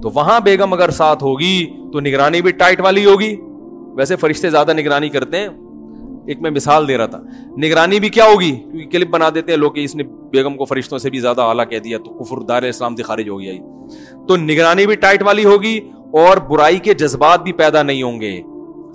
[0.02, 3.36] تو وہاں بیگم اگر ساتھ ہوگی تو نگرانی بھی ٹائٹ والی ہوگی۔
[3.96, 5.48] ویسے فرشتے زیادہ نگرانی کرتے ہیں۔
[6.30, 7.22] ایک میں مثال دے رہا تھا۔
[7.58, 10.66] نگرانی بھی کیا ہوگی؟ کیونکہ کلپ بنا دیتے ہیں لوگ کہ اس نے بیگم کو
[10.66, 13.54] فرشتوں سے بھی زیادہ اعلیٰ کہہ دیا تو کفر دار اسلام سے خارج ہو گیا
[14.28, 15.80] تو نگرانی بھی ٹائٹ والی ہوگی
[16.14, 18.42] اور برائی کے جذبات بھی پیدا نہیں ہوں گے۔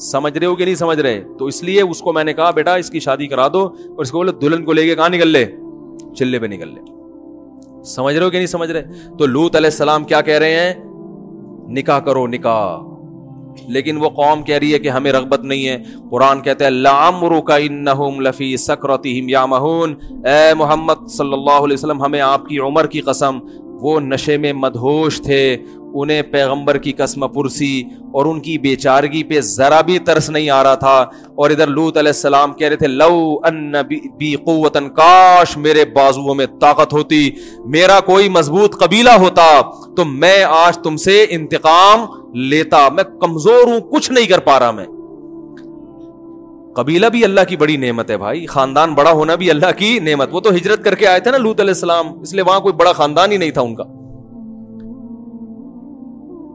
[0.01, 2.51] سمجھ رہے ہو کہ نہیں سمجھ رہے؟ تو اس لیے اس کو میں نے کہا،
[2.51, 5.09] بیٹا، اس کی شادی کرا دو اور اس کو بولے دلہن کو لے کے کہاں
[5.09, 5.45] نکل لے؟
[6.15, 6.81] چلے پہ نکل لے۔
[7.85, 8.85] سمجھ رہے ہو کہ نہیں سمجھ رہے؟
[9.19, 10.75] تو لوت علیہ السلام کیا کہہ رہے ہیں؟
[11.69, 12.94] نکاح کرو، نکاح۔
[13.63, 17.41] لیکن وہ قوم کہہ رہی ہے کہ ہمیں رغبت نہیں ہے۔ قرآن کہتے ہیں لامرو
[17.47, 22.87] انہم لفی سکرتہم یا مہون اے محمد صلی اللہ علیہ وسلم، ہمیں آپ کی عمر
[22.87, 23.39] کی قسم،
[23.83, 25.57] وہ نشے میں مدہوش تھے۔
[25.95, 30.63] انہیں پیغمبر کی قسم پرسی اور ان کی بیچارگی پہ ذرا بھی ترس نہیں آ
[30.63, 33.75] رہا تھا۔ اور ادھر لوت علیہ السلام کہہ رہے تھے، لو ان
[34.17, 37.31] بی قوتن، کاش میرے بازوؤں میں طاقت ہوتی،
[37.67, 39.61] میرا کوئی مضبوط قبیلہ ہوتا،
[39.95, 42.05] تو میں آج تم سے انتقام
[42.35, 44.87] لیتا، میں کمزور ہوں، کچھ نہیں کر پا رہا میں۔
[46.75, 50.29] قبیلہ بھی اللہ کی بڑی نعمت ہے بھائی، خاندان بڑا ہونا بھی اللہ کی نعمت۔
[50.33, 52.75] وہ تو ہجرت کر کے آئے تھے نا لوت علیہ السلام، اس لیے وہاں کوئی
[52.75, 53.85] بڑا خاندان ہی نہیں تھا ان کا۔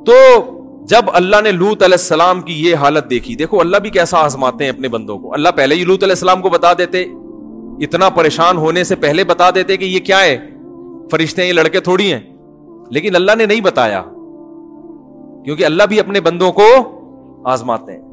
[0.05, 0.13] تو
[0.81, 4.63] جب اللہ نے لوت علیہ السلام کی یہ حالت دیکھی، دیکھو اللہ بھی کیسا آزماتے
[4.63, 7.05] ہیں اپنے بندوں کو۔ اللہ پہلے ہی لوت علیہ السلام کو بتا دیتے،
[7.79, 10.37] اتنا پریشان ہونے سے پہلے بتا دیتے کہ یہ کیا ہے؟
[11.11, 12.19] فرشتے یہ لڑکے تھوڑی ہیں۔
[12.91, 14.01] لیکن اللہ نے نہیں بتایا،
[15.45, 16.65] کیونکہ اللہ بھی اپنے بندوں کو
[17.43, 18.09] آزماتے ہیں۔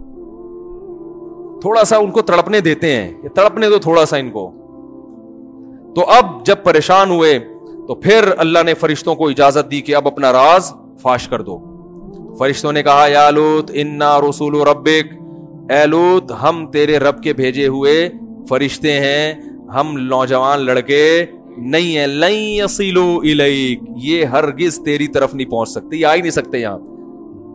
[1.61, 4.51] تھوڑا سا ان کو تڑپنے دیتے ہیں تڑپنے دو تھوڑا سا ان کو۔
[5.97, 7.39] تو اب جب پریشان ہوئے،
[7.89, 10.73] تو پھر اللہ نے فرشتوں کو اجازت دی کہ اب اپنا راز
[11.03, 11.76] فاش کر دو۔
[12.39, 15.13] فرشتوں نے کہا، یا لوت، انا رسول ربک۔
[15.73, 18.09] اے لوت، ہم تیرے رب کے بھیجے ہوئے
[18.49, 19.35] فرشتے ہیں۔
[19.75, 25.97] ہم نوجوان لڑکے نہیں ہیں۔ لئی اصیلو الیک۔ یہ ہرگز تیری طرف نہیں پہنچ سکتے،
[25.97, 26.79] یہ آ ہی نہیں سکتے یہاں۔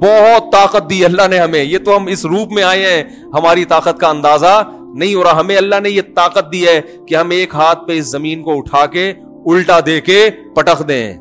[0.02, 3.66] بہت طاقت دی اللہ نے ہمیں۔ یہ تو ہم اس روپ میں آئے ہیں۔ ہماری
[3.66, 7.30] طاقت کا اندازہ نہیں ہو رہا۔ ہمیں اللہ نے یہ طاقت دی ہے کہ ہم
[7.30, 9.14] ایک ہاتھ پہ اس زمین کو اٹھا کے
[9.46, 11.14] الٹا دے کے پٹخ دیں۔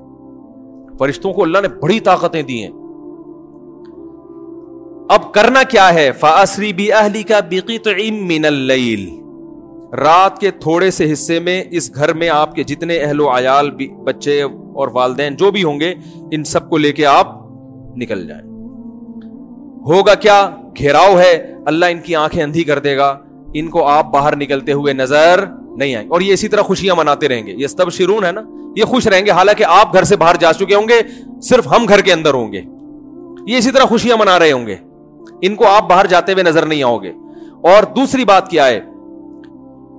[0.99, 2.80] فرشتوں کو اللہ نے بڑی طاقتیں دی ہیں۔
[5.11, 7.41] اب کرنا کیا ہے؟ فاسری بھی اہلی کا
[8.11, 9.11] من اللیل
[9.95, 13.71] رات کے تھوڑے سے حصے میں اس گھر میں آپ کے جتنے اہل و عیال
[14.05, 15.95] بچے اور والدین جو بھی ہوں گے،
[16.33, 17.39] ان سب کو لے کے آپ
[17.97, 18.43] نکل جائیں۔
[19.83, 23.19] ہوگا کیا؟ گھیراؤ ہے۔ اللہ ان کی آنکھیں اندھی کر دے گا۔
[23.55, 25.45] ان کو آپ باہر نکلتے ہوئے نظر
[25.77, 28.33] نہیں آئیں۔ گے اور یہ اسی طرح خوشیاں مناتے رہیں گے۔ یہ سب شرون ہے
[28.33, 28.43] نا؟
[28.77, 31.03] یہ خوش رہیں گے۔ حالانکہ آپ گھر سے باہر جا چکے ہوں گے،
[31.43, 32.61] صرف ہم گھر کے اندر ہوں گے۔
[33.47, 34.77] یہ اسی طرح خوشیاں منا رہے ہوں گے۔
[35.43, 37.13] ان کو آپ باہر جاتے ہوئے نظر نہیں آؤ گے۔
[37.63, 38.81] اور دوسری بات کیا ہے؟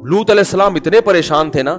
[0.03, 1.77] لوت علیہ السلام اتنے پریشان تھے نا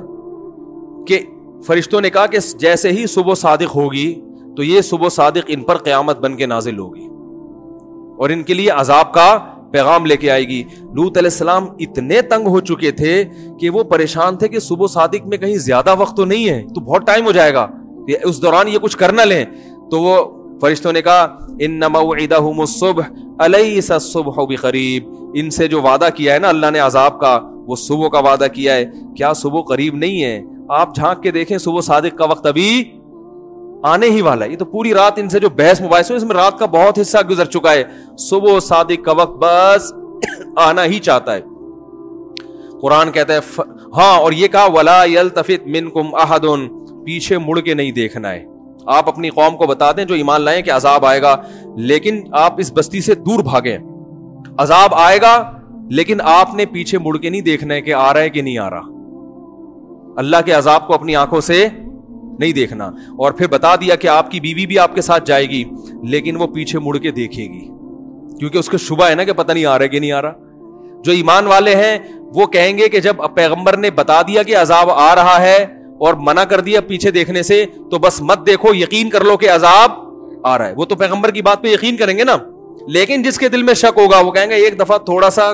[1.06, 1.18] کہ
[1.66, 4.20] فرشتوں نے کہا کہ جیسے ہی صبح صادق ہوگی
[4.56, 7.06] تو یہ صبح صادق ان پر قیامت بن کے نازل ہوگی۔
[8.18, 9.38] اور ان کے لیے عذاب کا
[9.70, 13.24] پیغام لے کے آئے گی۔ لوت علیہ السلام اتنے تنگ ہو چکے تھے
[13.60, 16.80] کہ وہ پریشان تھے کہ صبح صادق میں کہیں زیادہ وقت تو نہیں ہے، تو
[16.80, 17.66] بہت ٹائم ہو جائے گا۔
[18.22, 19.44] اس دوران یہ کچھ کر نہ لیں۔
[19.90, 23.02] تو وہ فرشتوں نے کہا، ان نما صبح
[23.44, 27.76] علیہ صبح قریب ان سے جو وعدہ کیا ہے نا اللہ نے عذاب کا، وہ
[27.76, 28.84] صبح کا وعدہ کیا ہے۔
[29.16, 32.84] کیا صبح قریب نہیں ہے؟ آپ جھانک کے دیکھیں، صبح صادق کا وقت ابھی
[33.82, 36.22] آنے ہی والا ہے۔ یہ تو پوری رات ان سے جو بحث مباحث ہو اس
[36.22, 37.84] میں رات کا بہت حصہ گزر چکا ہے۔
[38.18, 39.92] صبح صادق کا وقت بس
[40.56, 41.40] آنا ہی چاہتا ہے۔
[42.82, 43.60] قرآن کہتا ہے
[43.96, 46.44] ہاں اور یہ کہا، ولا یلتفت منکم احد
[47.04, 48.51] پیچھے مڑ کے نہیں دیکھنا ہے۔
[48.86, 51.36] آپ اپنی قوم کو بتا دیں جو ایمان لائیں کہ عذاب آئے گا،
[51.76, 53.78] لیکن آپ اس بستی سے دور بھاگیں۔
[54.58, 55.58] عذاب آئے گا،
[55.90, 58.58] لیکن آپ نے پیچھے مڑ کے نہیں دیکھنا ہے کہ آ رہا ہے کہ نہیں
[58.58, 58.82] آ رہا۔
[60.16, 61.68] اللہ کے عذاب کو اپنی آنکھوں سے
[62.38, 62.84] نہیں دیکھنا۔
[63.18, 65.64] اور پھر بتا دیا کہ آپ کی بیوی بھی آپ کے ساتھ جائے گی،
[66.02, 67.68] لیکن وہ پیچھے مڑ کے دیکھے گی۔
[68.38, 70.22] کیونکہ اس کو شبہ ہے نا کہ پتہ نہیں آ رہا ہے کہ نہیں آ
[70.22, 70.32] رہا۔
[71.04, 71.98] جو ایمان والے ہیں،
[72.34, 76.14] وہ کہیں گے کہ جب پیغمبر نے بتا دیا کہ عذاب آ رہا ہے اور
[76.14, 79.90] منع کر دیا پیچھے دیکھنے سے، تو بس مت دیکھو، یقین کر لو کہ عذاب
[80.44, 82.36] آ رہا ہے۔ وہ تو پیغمبر کی بات پہ یقین کریں گے نا۔
[82.88, 85.52] لیکن جس کے دل میں شک ہوگا، وہ کہیں گے ایک دفعہ تھوڑا سا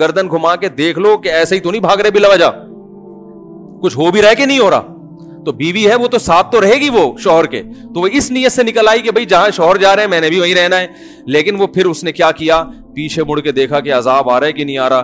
[0.00, 2.44] گردن گھما کے دیکھ لو کہ ایسے ہی تو نہیں بھاگ رہے، بلا وجہ۔
[3.82, 4.82] کچھ ہو بھی رہا کہ نہیں ہو رہا؟
[5.46, 7.62] تو بیوی ہے، وہ تو ساتھ تو رہے گی وہ شوہر کے۔
[7.94, 10.20] تو وہ اس نیت سے نکل آئی کہ بھائی جہاں شوہر جا رہے ہیں، میں
[10.20, 10.86] نے بھی وہیں رہنا ہے۔
[11.26, 14.46] لیکن وہ پھر اس نے کیا کیا؟ پیچھے مڑ کے دیکھا کہ عذاب آ رہا
[14.46, 15.02] ہے کہ نہیں آ رہا۔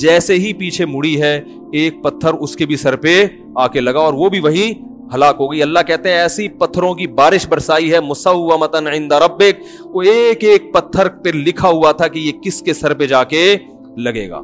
[0.00, 1.40] جیسے ہی پیچھے مڑی ہے،
[1.72, 4.72] ایک پتھر اس کے بھی سر پہ آ کے لگا اور وہ بھی وہی
[5.14, 9.12] ہلاک ہو گئی۔ اللہ کہتے ہیں، ایسی پتھروں کی بارش برسائی ہے مسا متن عند
[9.12, 13.06] ربک۔ وہ ایک ایک پتھر پہ لکھا ہوا تھا کہ یہ کس کے سر پہ
[13.06, 13.56] جا کے
[13.96, 14.40] لگے گا۔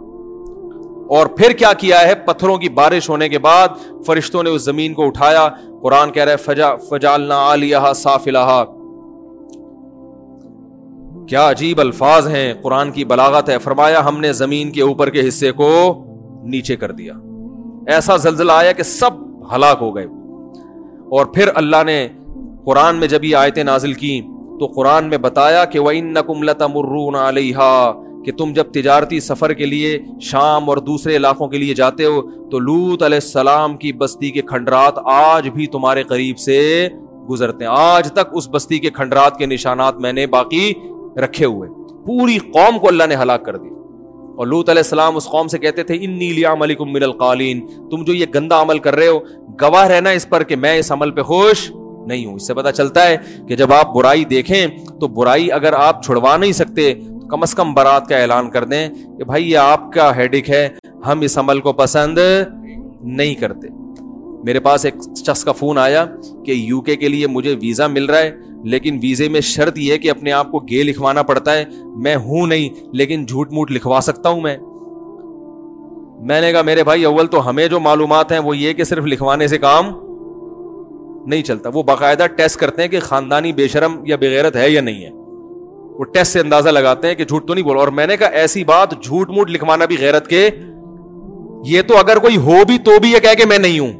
[1.09, 3.69] اور پھر کیا کیا ہے؟ پتھروں کی بارش ہونے کے بعد
[4.07, 5.49] فرشتوں نے اس زمین کو اٹھایا۔
[5.83, 8.29] قرآن کہہ رہے فجا فجالنا علیہ صاف
[11.31, 15.29] کیا عجیب الفاظ ہیں، قرآن کی بلاغت ہے۔ فرمایا، ہم نے زمین کے اوپر کے
[15.29, 16.05] حصے کو
[16.43, 17.13] نیچے کر دیا۔
[17.87, 19.11] ایسا زلزلہ آیا کہ سب
[19.55, 20.05] ہلاک ہو گئے۔
[21.11, 22.09] اور پھر اللہ نے
[22.65, 24.21] قرآن میں جب یہ آیتیں نازل کی
[24.61, 27.93] تو قرآن میں بتایا کہ وہ ان نقم لتمرون علیہ
[28.25, 32.49] کہ تم جب تجارتی سفر کے لیے شام اور دوسرے علاقوں کے لیے جاتے ہو،
[32.51, 36.89] تو لوت علیہ السلام کی بستی کے کھنڈرات آج بھی تمہارے قریب سے
[37.31, 40.73] گزرتے ہیں۔ آج تک اس بستی کے کھنڈرات کے نشانات میں نے باقی
[41.21, 41.69] رکھے ہوئے۔
[42.07, 43.69] پوری قوم کو اللہ نے ہلاک کر دی
[44.37, 48.05] اور لوت علیہ السلام اس قوم سے کہتے تھے ان نیلیا ملکم من القالین۔ تم
[48.05, 49.19] جو یہ گندا عمل کر رہے ہو،
[49.63, 51.73] گواہ رہنا اس پر کہ میں اس عمل پہ خوش
[52.07, 53.17] نہیں ہوں۔ اس سے پتا چلتا ہے
[53.49, 54.67] کہ جب آپ برائی دیکھیں،
[55.01, 58.65] تو برائی اگر آپ چھڑوا نہیں سکتے، تو کم از کم برات کا اعلان کر
[58.65, 60.69] دیں کہ بھائی، یہ آپ کا ہیڈک ہے،
[61.07, 62.19] ہم اس عمل کو پسند
[63.03, 63.69] نہیں کرتے۔
[64.45, 64.95] میرے پاس ایک
[65.27, 66.05] شخص کا فون آیا
[66.47, 68.31] کہ یو کے کے لیے مجھے ویزا مل رہا ہے۔
[68.65, 72.47] لیکن ویزے میں شرط یہ کہ اپنے آپ کو گے لکھوانا پڑتا ہے۔ میں ہوں
[72.47, 74.57] نہیں، لیکن جھوٹ موٹ لکھوا سکتا ہوں میں۔
[76.21, 79.05] میں نے کہا، میرے بھائی، اول تو ہمیں جو معلومات ہیں وہ یہ کہ صرف
[79.05, 79.85] لکھوانے سے کام
[81.27, 84.81] نہیں چلتا۔ وہ باقاعدہ ٹیسٹ کرتے ہیں کہ خاندانی بے شرم یا بغیرت ہے یا
[84.81, 85.11] نہیں ہے۔
[85.99, 88.27] وہ ٹیسٹ سے اندازہ لگاتے ہیں کہ جھوٹ تو نہیں بولا اور میں نے کہا،
[88.27, 90.51] ایسی بات جھوٹ موٹ لکھوانا بھی غیرت کے۔
[91.65, 93.93] یہ تو اگر کوئی ہو بھی تو بھی یہ کہہ کہ میں نہیں ہوں۔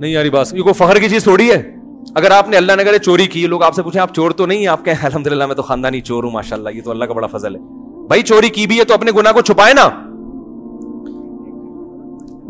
[0.00, 1.79] نہیں یاری بات، یہ کوئی فخر کی چیز تھوڑی ہے؟
[2.14, 4.46] اگر آپ نے اللہ نے کرے چوری کی، لوگ آپ سے پوچھیں، آپ چور تو
[4.46, 7.04] نہیں آپ کہیں الحمد للہ میں تو خاندانی چور ہوں ماشاء اللہ یہ تو اللہ
[7.04, 7.60] کا بڑا فضل ہے۔
[8.06, 9.88] بھائی، چوری کی بھی ہے تو اپنے گنا کو چھپائے نا۔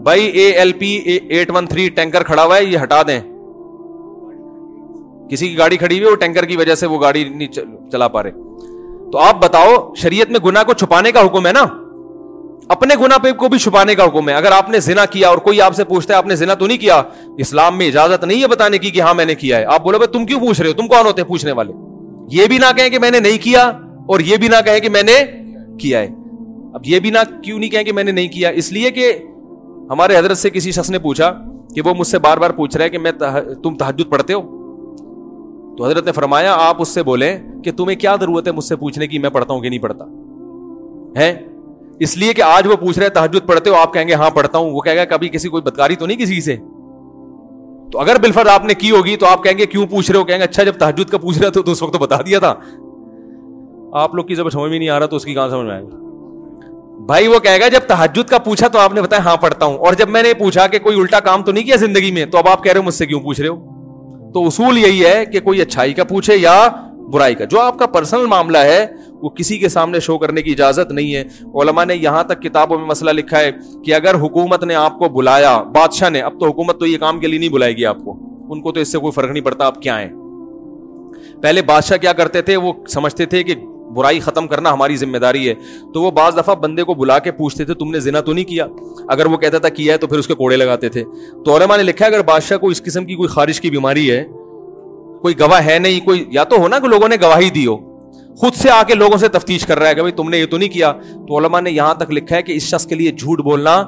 [0.02, 3.20] بھائی، A L P eight one three, tanker کھڑا ہوا ہے، یہ ہٹا دیں۔
[5.28, 7.48] کسی کی گاڑی کھڑی ہوئی وہ ٹینکر کی وجہ سے وہ گاڑی نہیں
[7.90, 8.30] چلا پا رہے۔
[9.12, 11.79] تو آپ بتاؤ، شریعت میں گنا کو چھپانے کا حکم ہے نا؟
[12.70, 15.38] اپنے گنا پہ کو بھی چھپانے کا حکم ہے۔ اگر آپ نے زنا کیا اور
[15.38, 17.02] کوئی آپ سے پوچھتا ہے آپ نے زنا تو نہیں کیا،
[17.38, 19.98] اسلام میں اجازت نہیں ہے بتانے کی کہ ہاں میں نے کیا ہے۔ آپ بولو
[19.98, 21.72] بھائی تم کیوں پوچھ رہے ہو؟ تم کون ہوتے ہیں پوچھنے والے؟
[22.30, 23.62] یہ بھی نہ کہیں کہ میں نے نہیں کیا
[24.08, 25.24] اور یہ بھی نہ کہیں کہ میں نے
[25.78, 26.08] کیا ہے۔
[26.74, 29.12] اب یہ بھی نہ کیوں نہیں کہیں کہ میں نے نہیں کیا؟ اس لیے کہ
[29.90, 31.32] ہمارے حضرت سے کسی شخص نے پوچھا
[31.74, 33.12] کہ وہ مجھ سے بار بار پوچھ رہے کہ میں
[33.62, 34.40] تم تحجد پڑھتے ہو؟
[35.78, 38.76] تو حضرت نے فرمایا، آپ اس سے بولیں کہ تمہیں کیا ضرورت ہے مجھ سے
[38.76, 40.04] پوچھنے کی؟ میں پڑھتا ہوں کہ نہیں پڑھتا۔
[41.20, 41.49] ہے
[42.00, 44.58] اس لیے کہ آج وہ پوچھ رہے تحجد پڑھتے ہو، آپ کہیں گے ہاں پڑھتا
[44.58, 46.56] ہوں۔ وہ کہے گا، کبھی کسی کوئی بدکاری تو نہیں کسی سے؟
[47.92, 50.24] تو اگر بالفر آپ نے کی ہوگی تو آپ کہیں گے، کیوں پوچھ رہے ہو؟
[50.24, 52.38] کہیں گے اچھا جب تحجد کا پوچھ رہے تھے تو اس وقت تو بتا دیا
[52.38, 52.54] تھا۔
[53.92, 55.74] آپ لوگ کی جب سمجھ میں نہیں آ رہا تو اس کی کہاں سمجھ میں
[55.74, 55.96] آئے گا؟
[57.06, 59.78] بھائی، وہ کہے گا، جب تحجد کا پوچھا تو آپ نے بتایا ہاں پڑھتا ہوں۔
[59.78, 62.38] اور جب میں نے پوچھا کہ کوئی الٹا کام تو نہیں کیا زندگی میں، تو
[62.38, 63.56] اب آپ کہہ رہے ہو، مجھ سے کیوں پوچھ رہے ہو؟
[64.34, 66.68] تو اصول یہی ہے کہ کوئی اچھائی کا پوچھے یا
[67.12, 68.86] برائی کا۔ جو آپ کا پرسنل معاملہ ہے
[69.22, 72.78] وہ کسی کے سامنے شو کرنے کی اجازت نہیں ہے۔ علماء نے یہاں تک کتابوں
[72.78, 73.50] میں مسئلہ لکھا ہے
[73.84, 77.20] کہ اگر حکومت نے آپ کو بلایا، بادشاہ نے، اب تو حکومت تو یہ کام
[77.20, 78.16] کے لیے نہیں بلائے گی آپ کو۔
[78.50, 80.08] ان کو تو اس سے کوئی فرق نہیں پڑتا آپ کیا ہیں۔
[81.42, 83.54] پہلے بادشاہ کیا کرتے تھے؟ وہ سمجھتے تھے کہ
[83.94, 85.54] برائی ختم کرنا ہماری ذمہ داری ہے۔
[85.94, 88.44] تو وہ بعض دفعہ بندے کو بلا کے پوچھتے تھے، تم نے زنا تو نہیں
[88.44, 88.66] کیا؟
[89.08, 91.04] اگر وہ کہتا تھا کیا ہے تو پھر اس کے کوڑے لگاتے تھے۔
[91.44, 94.10] تو علماء نے لکھا ہے، اگر بادشاہ کو اس قسم کی کوئی خارش کی بیماری
[94.10, 94.24] ہے،
[95.22, 97.89] کوئی گواہ ہے نہیں، کوئی یا تو ہونا کہ لوگوں نے گواہی دی ہو۔
[98.36, 100.46] خود سے آ کے لوگوں سے تفتیش کر رہا ہے کہ بھائی تم نے یہ
[100.46, 103.12] تو نہیں کیا۔ تو علماء نے یہاں تک لکھا ہے کہ اس شخص کے لیے
[103.12, 103.84] جھوٹ بولنا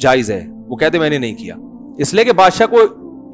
[0.00, 1.54] جائز ہے۔ وہ کہتے میں نے نہیں کیا۔
[1.98, 2.80] اس لیے کہ بادشاہ کو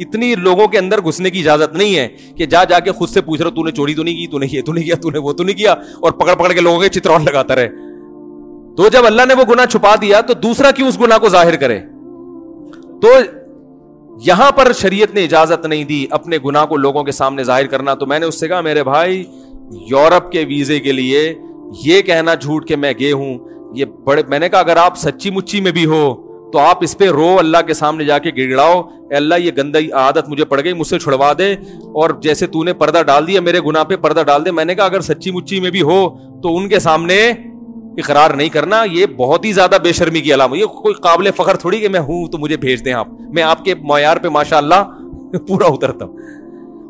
[0.01, 3.21] اتنی لوگوں کے اندر گھسنے کی اجازت نہیں ہے کہ جا جا کے خود سے
[3.21, 5.11] پوچھ رہا تو نے چوری تو نہیں کی؟ تو نے یہ تو نہیں کیا؟ تو
[5.11, 7.69] نے وہ تو نہیں کیا؟ اور پکڑ پکڑ کے لوگوں کے چترول لگاتا رہے۔
[8.77, 11.57] تو جب اللہ نے وہ گنا چھپا دیا، تو دوسرا کیوں اس گنا کو ظاہر
[11.57, 11.81] کرے؟
[13.03, 13.09] تو
[14.27, 17.95] یہاں پر شریعت نے اجازت نہیں دی اپنے گنا کو لوگوں کے سامنے ظاہر کرنا۔
[17.95, 19.25] تو میں نے اس سے کہا، میرے بھائی
[19.71, 21.35] یورپ کے ویزے کے لیے
[21.85, 23.39] یہ کہنا جھوٹ کہ میں گئے ہوں،
[23.75, 26.15] یہ بڑے، میں نے کہا اگر آپ سچی مچی میں بھی ہو
[26.53, 29.93] تو آپ اس پہ رو، اللہ کے سامنے جا کے گڑگڑاؤ۔ اے اللہ، یہ گندی
[29.93, 33.41] عادت مجھے پڑ گئی، مجھ سے چھڑوا دے۔ اور جیسے تو نے پردہ ڈال دیا،
[33.41, 36.09] میرے گناہ پہ پردہ ڈال دے۔ میں نے کہا اگر سچی مچی میں بھی ہو
[36.43, 37.33] تو ان کے سامنے
[37.99, 41.57] اقرار نہیں کرنا۔ یہ بہت ہی زیادہ بے شرمی کی علامت یہ کوئی قابل فخر
[41.57, 44.57] تھوڑی کہ میں ہوں تو مجھے بھیج دیں آپ۔ میں آپ کے معیار پہ ماشاء
[44.57, 44.99] اللہ
[45.49, 46.44] پورا اترتا ہوں۔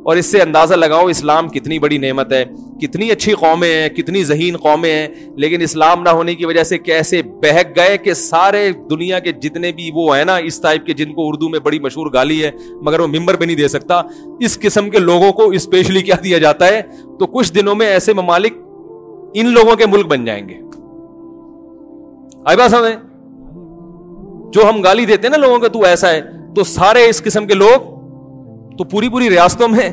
[0.04, 2.44] اور اس سے اندازہ لگاؤ اسلام کتنی بڑی نعمت ہے،
[2.82, 6.78] کتنی اچھی قومیں ہیں، کتنی ذہین قومیں ہیں، لیکن اسلام نہ ہونے کی وجہ سے
[6.78, 10.92] کیسے بہک گئے کہ سارے دنیا کے جتنے بھی وہ ہیں نا اس ٹائپ کے
[10.92, 12.50] جن کو اردو میں بڑی مشہور گالی ہے،
[12.82, 14.02] مگر وہ ممبر پہ نہیں دے سکتا۔
[14.40, 16.82] اس قسم کے لوگوں کو اسپیشلی کیا دیا جاتا ہے؟
[17.18, 18.52] تو کچھ دنوں میں ایسے ممالک
[19.34, 20.54] ان لوگوں کے ملک بن جائیں گے۔
[22.44, 22.92] آئی بات سمجھ
[24.52, 26.20] جو ہم گالی دیتے ہیں نا لوگوں کا تو ایسا ہے۔
[26.56, 27.93] تو سارے اس قسم کے لوگ
[28.78, 29.90] تو پوری پوری ریاستوں میں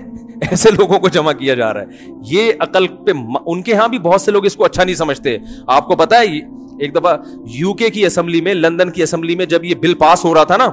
[0.49, 1.85] ایسے لوگوں کو جمع کیا جا رہا ہے۔
[2.27, 3.11] یہ عقل پہ
[3.45, 6.19] ان کے ہاں بھی بہت سے لوگ اس کو اچھا نہیں سمجھتے۔ آپ کو پتا
[6.19, 6.37] ہے
[6.79, 7.17] ایک دفعہ
[7.49, 10.43] یو کے کی اسمبلی میں، لندن کی اسمبلی میں جب یہ بل پاس ہو رہا
[10.43, 10.69] تھا نا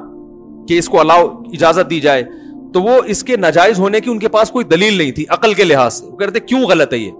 [0.68, 2.22] کہ اس کو الاؤ اجازت دی جائے،
[2.74, 5.54] تو وہ اس کے ناجائز ہونے کی ان کے پاس کوئی دلیل نہیں تھی، عقل
[5.54, 7.10] کے لحاظ سے۔ وہ کہتے کیوں غلط ہے یہ؟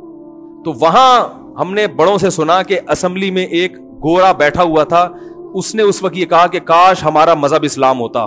[0.64, 1.28] تو وہاں
[1.60, 5.08] ہم نے بڑوں سے سنا کہ اسمبلی میں ایک گورا بیٹھا ہوا تھا۔
[5.54, 8.26] اس نے اس وقت یہ کہا کہ کاش ہمارا مذہب اسلام ہوتا۔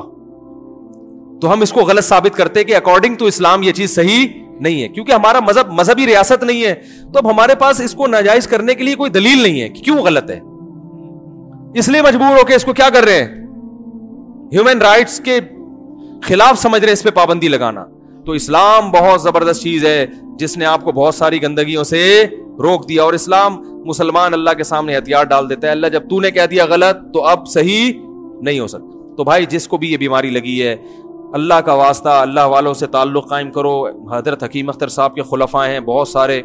[1.42, 4.28] تو ہم اس کو غلط ثابت کرتے کہ اکارڈنگ ٹو اسلام یہ چیز صحیح
[4.60, 6.76] نہیں ہے، کیونکہ ہمارا مذہب، مذہبی ریاست نہیں ہے۔
[7.14, 9.84] تو اب ہمارے پاس اس کو ناجائز کرنے کے لیے کوئی دلیل نہیں ہے کہ
[9.84, 10.40] کیوں غلط ہے۔
[11.80, 13.36] اس لیے مجبور ہو کے اس کو کیا کر رہے ہیں؟
[14.54, 15.40] ہیومن رائٹس کے
[16.24, 17.86] خلاف سمجھ رہے ہیں اس پہ پابندی لگانا۔
[18.26, 20.06] تو اسلام بہت زبردست چیز ہے،
[20.40, 22.26] جس نے آپ کو بہت ساری گندگیوں سے
[22.60, 26.20] روک دیا۔ اور اسلام مسلمان اللہ کے سامنے ہتھیار ڈال دیتا ہے۔ اللہ، جب تو
[26.20, 27.94] نے کہہ دیا غلط تو اب صحیح
[28.42, 30.76] نہیں ہو سکتا۔ تو بھائی، جس کو بھی یہ بیماری لگی ہے
[31.34, 35.68] اللہ کا واسطہ، اللہ والوں سے تعلق قائم کرو۔ حضرت حکیم اختر صاحب کے خلفاء
[35.68, 36.42] ہیں، بہت سارے۔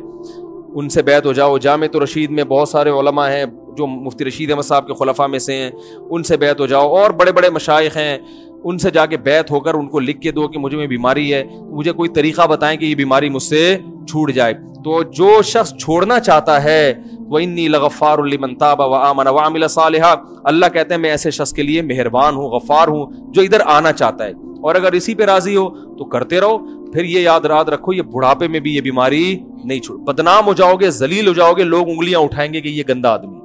[0.74, 3.44] ان سے بیت ہو جاؤ۔ جامع رشید میں بہت سارے علماء ہیں،
[3.76, 5.70] جو مفتی رشید احمد صاحب کے خلفاء میں سے ہیں۔
[6.10, 8.18] ان سے بیت ہو جاؤ۔ اور بڑے بڑے مشائق ہیں۔
[8.64, 10.86] ان سے جا کے بیت ہو کر ان کو لکھ کے دو کہ مجھے میں
[10.86, 15.42] بیماری ہے۔ مجھے کوئی طریقہ بتائیں کہ یہ بیماری مجھ سے چھوٹ جائے۔ تو جو
[15.42, 16.94] شخص چھوڑنا چاہتا ہے
[17.28, 21.62] وہ انی لغفار المنتاب و آمن و صالحہ اللہ کہتے ہیں، میں ایسے شخص کے
[21.62, 24.32] لیے مہربان ہوں، غفار ہوں، جو ادھر آنا چاہتا ہے۔
[24.66, 26.58] اور اگر اسی پہ راضی ہو تو کرتے رہو۔
[26.92, 30.52] پھر یہ یاد رات رکھو، یہ بڑھاپے میں بھی یہ بیماری نہیں چھوڑ۔ بدنام ہو
[30.52, 33.36] جاؤ گے زلیل ہو جاؤ گے، لوگ انگلیاں اٹھائیں گے کہ یہ گندا آدمی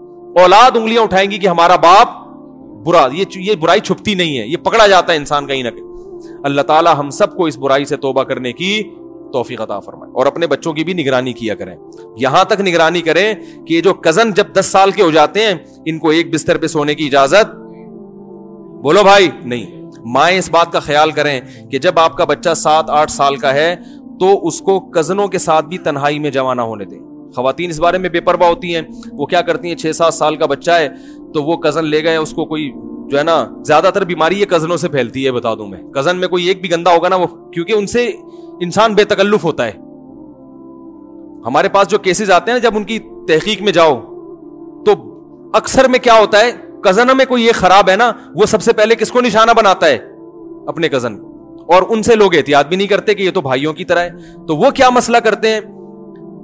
[0.42, 2.08] اولاد انگلیاں اٹھائیں گی کہ ہمارا باپ
[2.88, 5.92] برا، یہ یہ برائی چھپتی نہیں ہے۔ یہ پکڑا جاتا ہے انسان کہیں نہ کہیں۔
[6.44, 8.84] اللہ تعالیٰ ہم سب کو اس برائی سے توبہ کرنے کی
[9.34, 11.76] توفیق عطا فرمائے۔ اور اپنے بچوں کی بھی نگرانی کیا کریں۔
[12.18, 13.34] یہاں تک نگرانی کریں
[13.68, 15.54] کہ یہ جو کزن جب دس سال کے ہو جاتے ہیں،
[15.86, 17.56] ان کو ایک بستر پہ سونے کی اجازت؟
[18.82, 22.90] بولو بھائی، نہیں۔ مائیں اس بات کا خیال کریں کہ جب آپ کا بچہ سات
[22.90, 23.76] آٹھ سال کا ہے
[24.20, 27.00] تو اس کو کزنوں کے ساتھ بھی تنہائی میں جمع نہ ہونے دیں۔
[27.36, 30.36] خواتین اس بارے میں بے پرواہ ہوتی ہیں۔ وہ کیا کرتی ہیں؟ چھ سات سال
[30.36, 30.90] کا بچہ ہے
[31.34, 32.72] تو وہ کزن لے گئے، اس کو کوئی
[33.08, 36.18] جو ہے نا، زیادہ تر بیماری یہ کزنوں سے پھیلتی ہے، بتا دوں میں۔ کزن
[36.18, 38.08] میں کوئی ایک بھی گندا ہوگا نا، وہ کیونکہ ان سے
[38.62, 39.72] انسان بے تکلف ہوتا ہے۔
[41.46, 44.00] ہمارے پاس جو کیسز آتے ہیں نا، جب ان کی تحقیق میں جاؤ
[44.86, 44.92] تو
[45.54, 46.52] اکثر میں کیا ہوتا ہے؟
[46.84, 49.88] کزن میں کوئی یہ خراب ہے نا، وہ سب سے پہلے کس کو نشانہ بناتا
[49.88, 49.98] ہے؟
[50.68, 51.16] اپنے کزن۔
[51.68, 54.10] اور ان سے لوگ احتیاط بھی نہیں کرتے کہ یہ تو بھائیوں کی طرح ہے۔
[54.48, 55.60] تو وہ کیا مسئلہ کرتے ہیں؟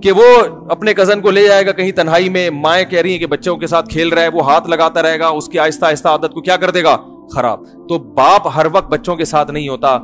[0.01, 0.23] کہ وہ
[0.69, 3.57] اپنے کزن کو لے جائے گا کہیں تنہائی میں، مائیں کہہ رہی ہیں کہ بچوں
[3.57, 6.31] کے ساتھ کھیل رہا ہے، وہ ہاتھ لگاتا رہے گا، اس کی آہستہ آہستہ عادت
[6.33, 6.97] کو کیا کر دے گا؟
[7.33, 9.97] خراب۔ تو باپ ہر وقت بچوں کے ساتھ نہیں ہوتا،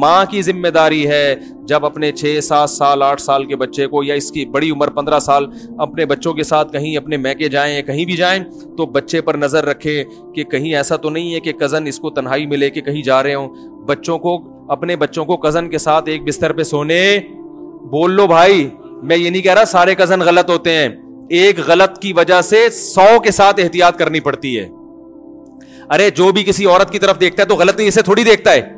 [0.00, 4.02] ماں کی ذمہ داری ہے جب اپنے چھ، سات سال، آٹھ سال کے بچے کو
[4.02, 5.46] یا اس کی بڑی عمر، پندرہ سال
[5.78, 8.44] اپنے بچوں کے ساتھ کہیں اپنے میکے جائیں یا کہیں بھی جائیں،
[8.76, 10.04] تو بچے پر نظر رکھے
[10.34, 13.02] کہ کہیں ایسا تو نہیں ہے کہ کزن اس کو تنہائی میں لے کے کہیں
[13.02, 13.48] جا رہے ہوں۔
[13.86, 17.18] بچوں کو، اپنے بچوں کو کزن کے ساتھ ایک بستر پہ سونے،
[17.90, 18.68] بول لو بھائی،
[19.02, 20.88] میں یہ نہیں کہہ رہا سارے کزن غلط ہوتے ہیں،
[21.30, 24.68] ایک غلط کی وجہ سے سو کے ساتھ احتیاط کرنی پڑتی ہے۔
[25.90, 28.52] ارے، جو بھی کسی عورت کی طرف دیکھتا ہے تو غلط نہیں، اسے تھوڑی دیکھتا
[28.52, 28.74] ہے۔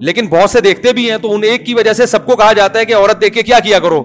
[0.00, 2.52] لیکن بہت سے دیکھتے بھی ہیں تو ان ایک کی وجہ سے سب کو کہا
[2.52, 4.02] جاتا ہے کہ عورت دیکھ کے کیا کیا کرو۔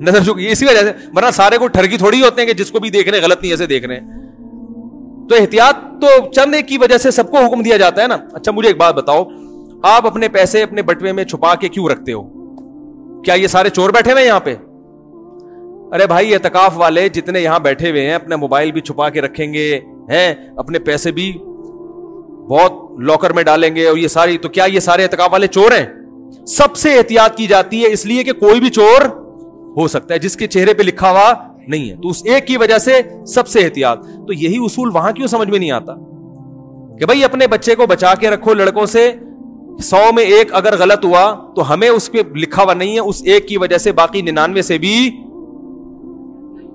[0.00, 2.78] نظر چکی اسی وجہ سے، ورنہ سارے کو ٹھرکی تھوڑی ہوتے ہیں کہ جس کو
[2.78, 4.00] بھی دیکھ رہے غلط نہیں ایسے دیکھ رہے
[5.28, 8.16] تو احتیاط تو چند ایک کی وجہ سے سب کو حکم دیا جاتا ہے نا۔
[8.32, 9.24] اچھا مجھے ایک بات بتاؤ،
[9.82, 12.22] آپ اپنے پیسے اپنے بٹوے میں چھپا کے کیوں رکھتے ہو؟
[13.22, 14.54] کیا یہ سارے چور بیٹھے ہوئے یہاں پہ؟
[15.94, 19.52] ارے بھائی اعتکاف والے جتنے یہاں بیٹھے ہوئے ہیں، اپنا موبائل بھی چھپا کے رکھیں
[19.52, 21.38] گے۔ ہیں، اپنے پیسے بھی
[22.48, 25.72] بہت لاکر میں ڈالیں گے اور یہ ساری، تو کیا یہ سارے اعتکاف والے چور
[25.72, 25.86] ہیں؟
[26.46, 29.02] سب سے احتیاط کی جاتی ہے اس لیے کہ کوئی بھی چور
[29.76, 31.32] ہو سکتا ہے، جس کے چہرے پہ لکھا ہوا
[31.68, 35.12] نہیں ہے۔ تو اس ایک کی وجہ سے سب سے احتیاط۔ تو یہی اصول وہاں
[35.12, 35.94] کیوں سمجھ میں نہیں آتا؟
[36.98, 39.12] کہ بھائی اپنے بچے کو بچا کے رکھو لڑکوں سے،
[39.82, 43.22] سو میں ایک اگر غلط ہوا تو ہمیں اس پہ لکھا ہوا نہیں ہے، اس
[43.24, 45.10] ایک کی وجہ سے باقی ننانوے سے بھی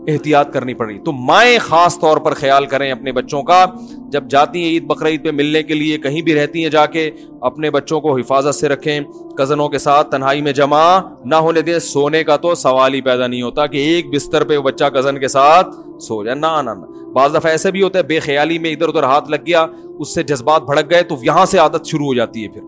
[0.07, 3.65] احتیاط کرنی پڑ رہی تو مائیں خاص طور پر خیال کریں اپنے بچوں کا۔
[4.09, 7.11] جب جاتی ہیں عید بقرعید پہ ملنے کے لیے، کہیں بھی رہتی ہیں جا کے،
[7.41, 8.99] اپنے بچوں کو حفاظت سے رکھیں۔
[9.37, 13.27] کزنوں کے ساتھ تنہائی میں جمع نہ ہونے دیں۔ سونے کا تو سوال ہی پیدا
[13.27, 15.67] نہیں ہوتا کہ ایک بستر پہ بچہ کزن کے ساتھ
[16.01, 16.71] سو جائے۔ نہ نہ۔
[17.13, 19.65] بعض دفعہ ایسے بھی ہوتا ہے، بے خیالی میں ادھر ادھر ہاتھ لگ گیا،
[19.99, 22.61] اس سے جذبات بھڑک گئے تو یہاں سے عادت شروع ہو جاتی ہے پھر۔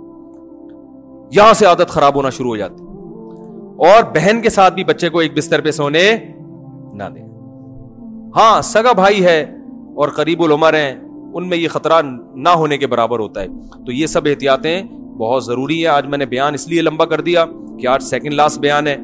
[1.32, 2.84] یہاں سے عادت خراب ہونا شروع ہو جاتی۔
[3.88, 6.16] اور بہن کے ساتھ بھی بچے کو ایک بستر پہ سونے
[6.94, 7.28] نہ دیں۔
[8.36, 9.46] ہاں سگا بھائی ہے
[9.96, 10.96] اور قریب العمر ہیں،
[11.34, 12.02] ان میں یہ خطرہ
[12.36, 13.48] نہ ہونے کے برابر ہوتا ہے۔
[13.86, 14.84] تو یہ سب احتیاطیں
[15.18, 17.46] بہت ضروری ہے آج میں نے بیان اس لیے لمبا کر دیا
[17.80, 18.98] کہ آج سیکنڈ لاسٹ بیان ہے۔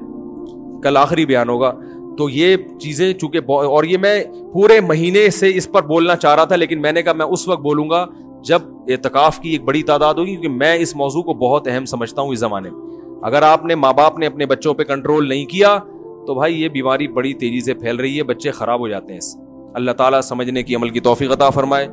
[0.84, 1.74] کل آخری بیان ہوگا۔
[2.18, 4.24] تو یہ چیزیں چونکہ اور یہ میں
[4.54, 7.48] پورے مہینے سے اس پر بولنا چاہ رہا تھا، لیکن میں نے کہا میں اس
[7.48, 8.06] وقت بولوں گا
[8.44, 12.22] جب اعتکاف کی ایک بڑی تعداد ہوگی، کیونکہ میں اس موضوع کو بہت اہم سمجھتا
[12.22, 15.46] ہوں اس زمانے میں۔ اگر آپ نے ماں باپ نے اپنے بچوں پہ کنٹرول نہیں
[15.46, 15.80] کیا
[16.30, 19.18] تو بھائی یہ بیماری بڑی تیزی سے پھیل رہی ہے، بچے خراب ہو جاتے ہیں
[19.18, 19.38] اس
[19.74, 21.88] اللہ تعالیٰ سمجھنے کی عمل کی توفیق عطا فرمائے۔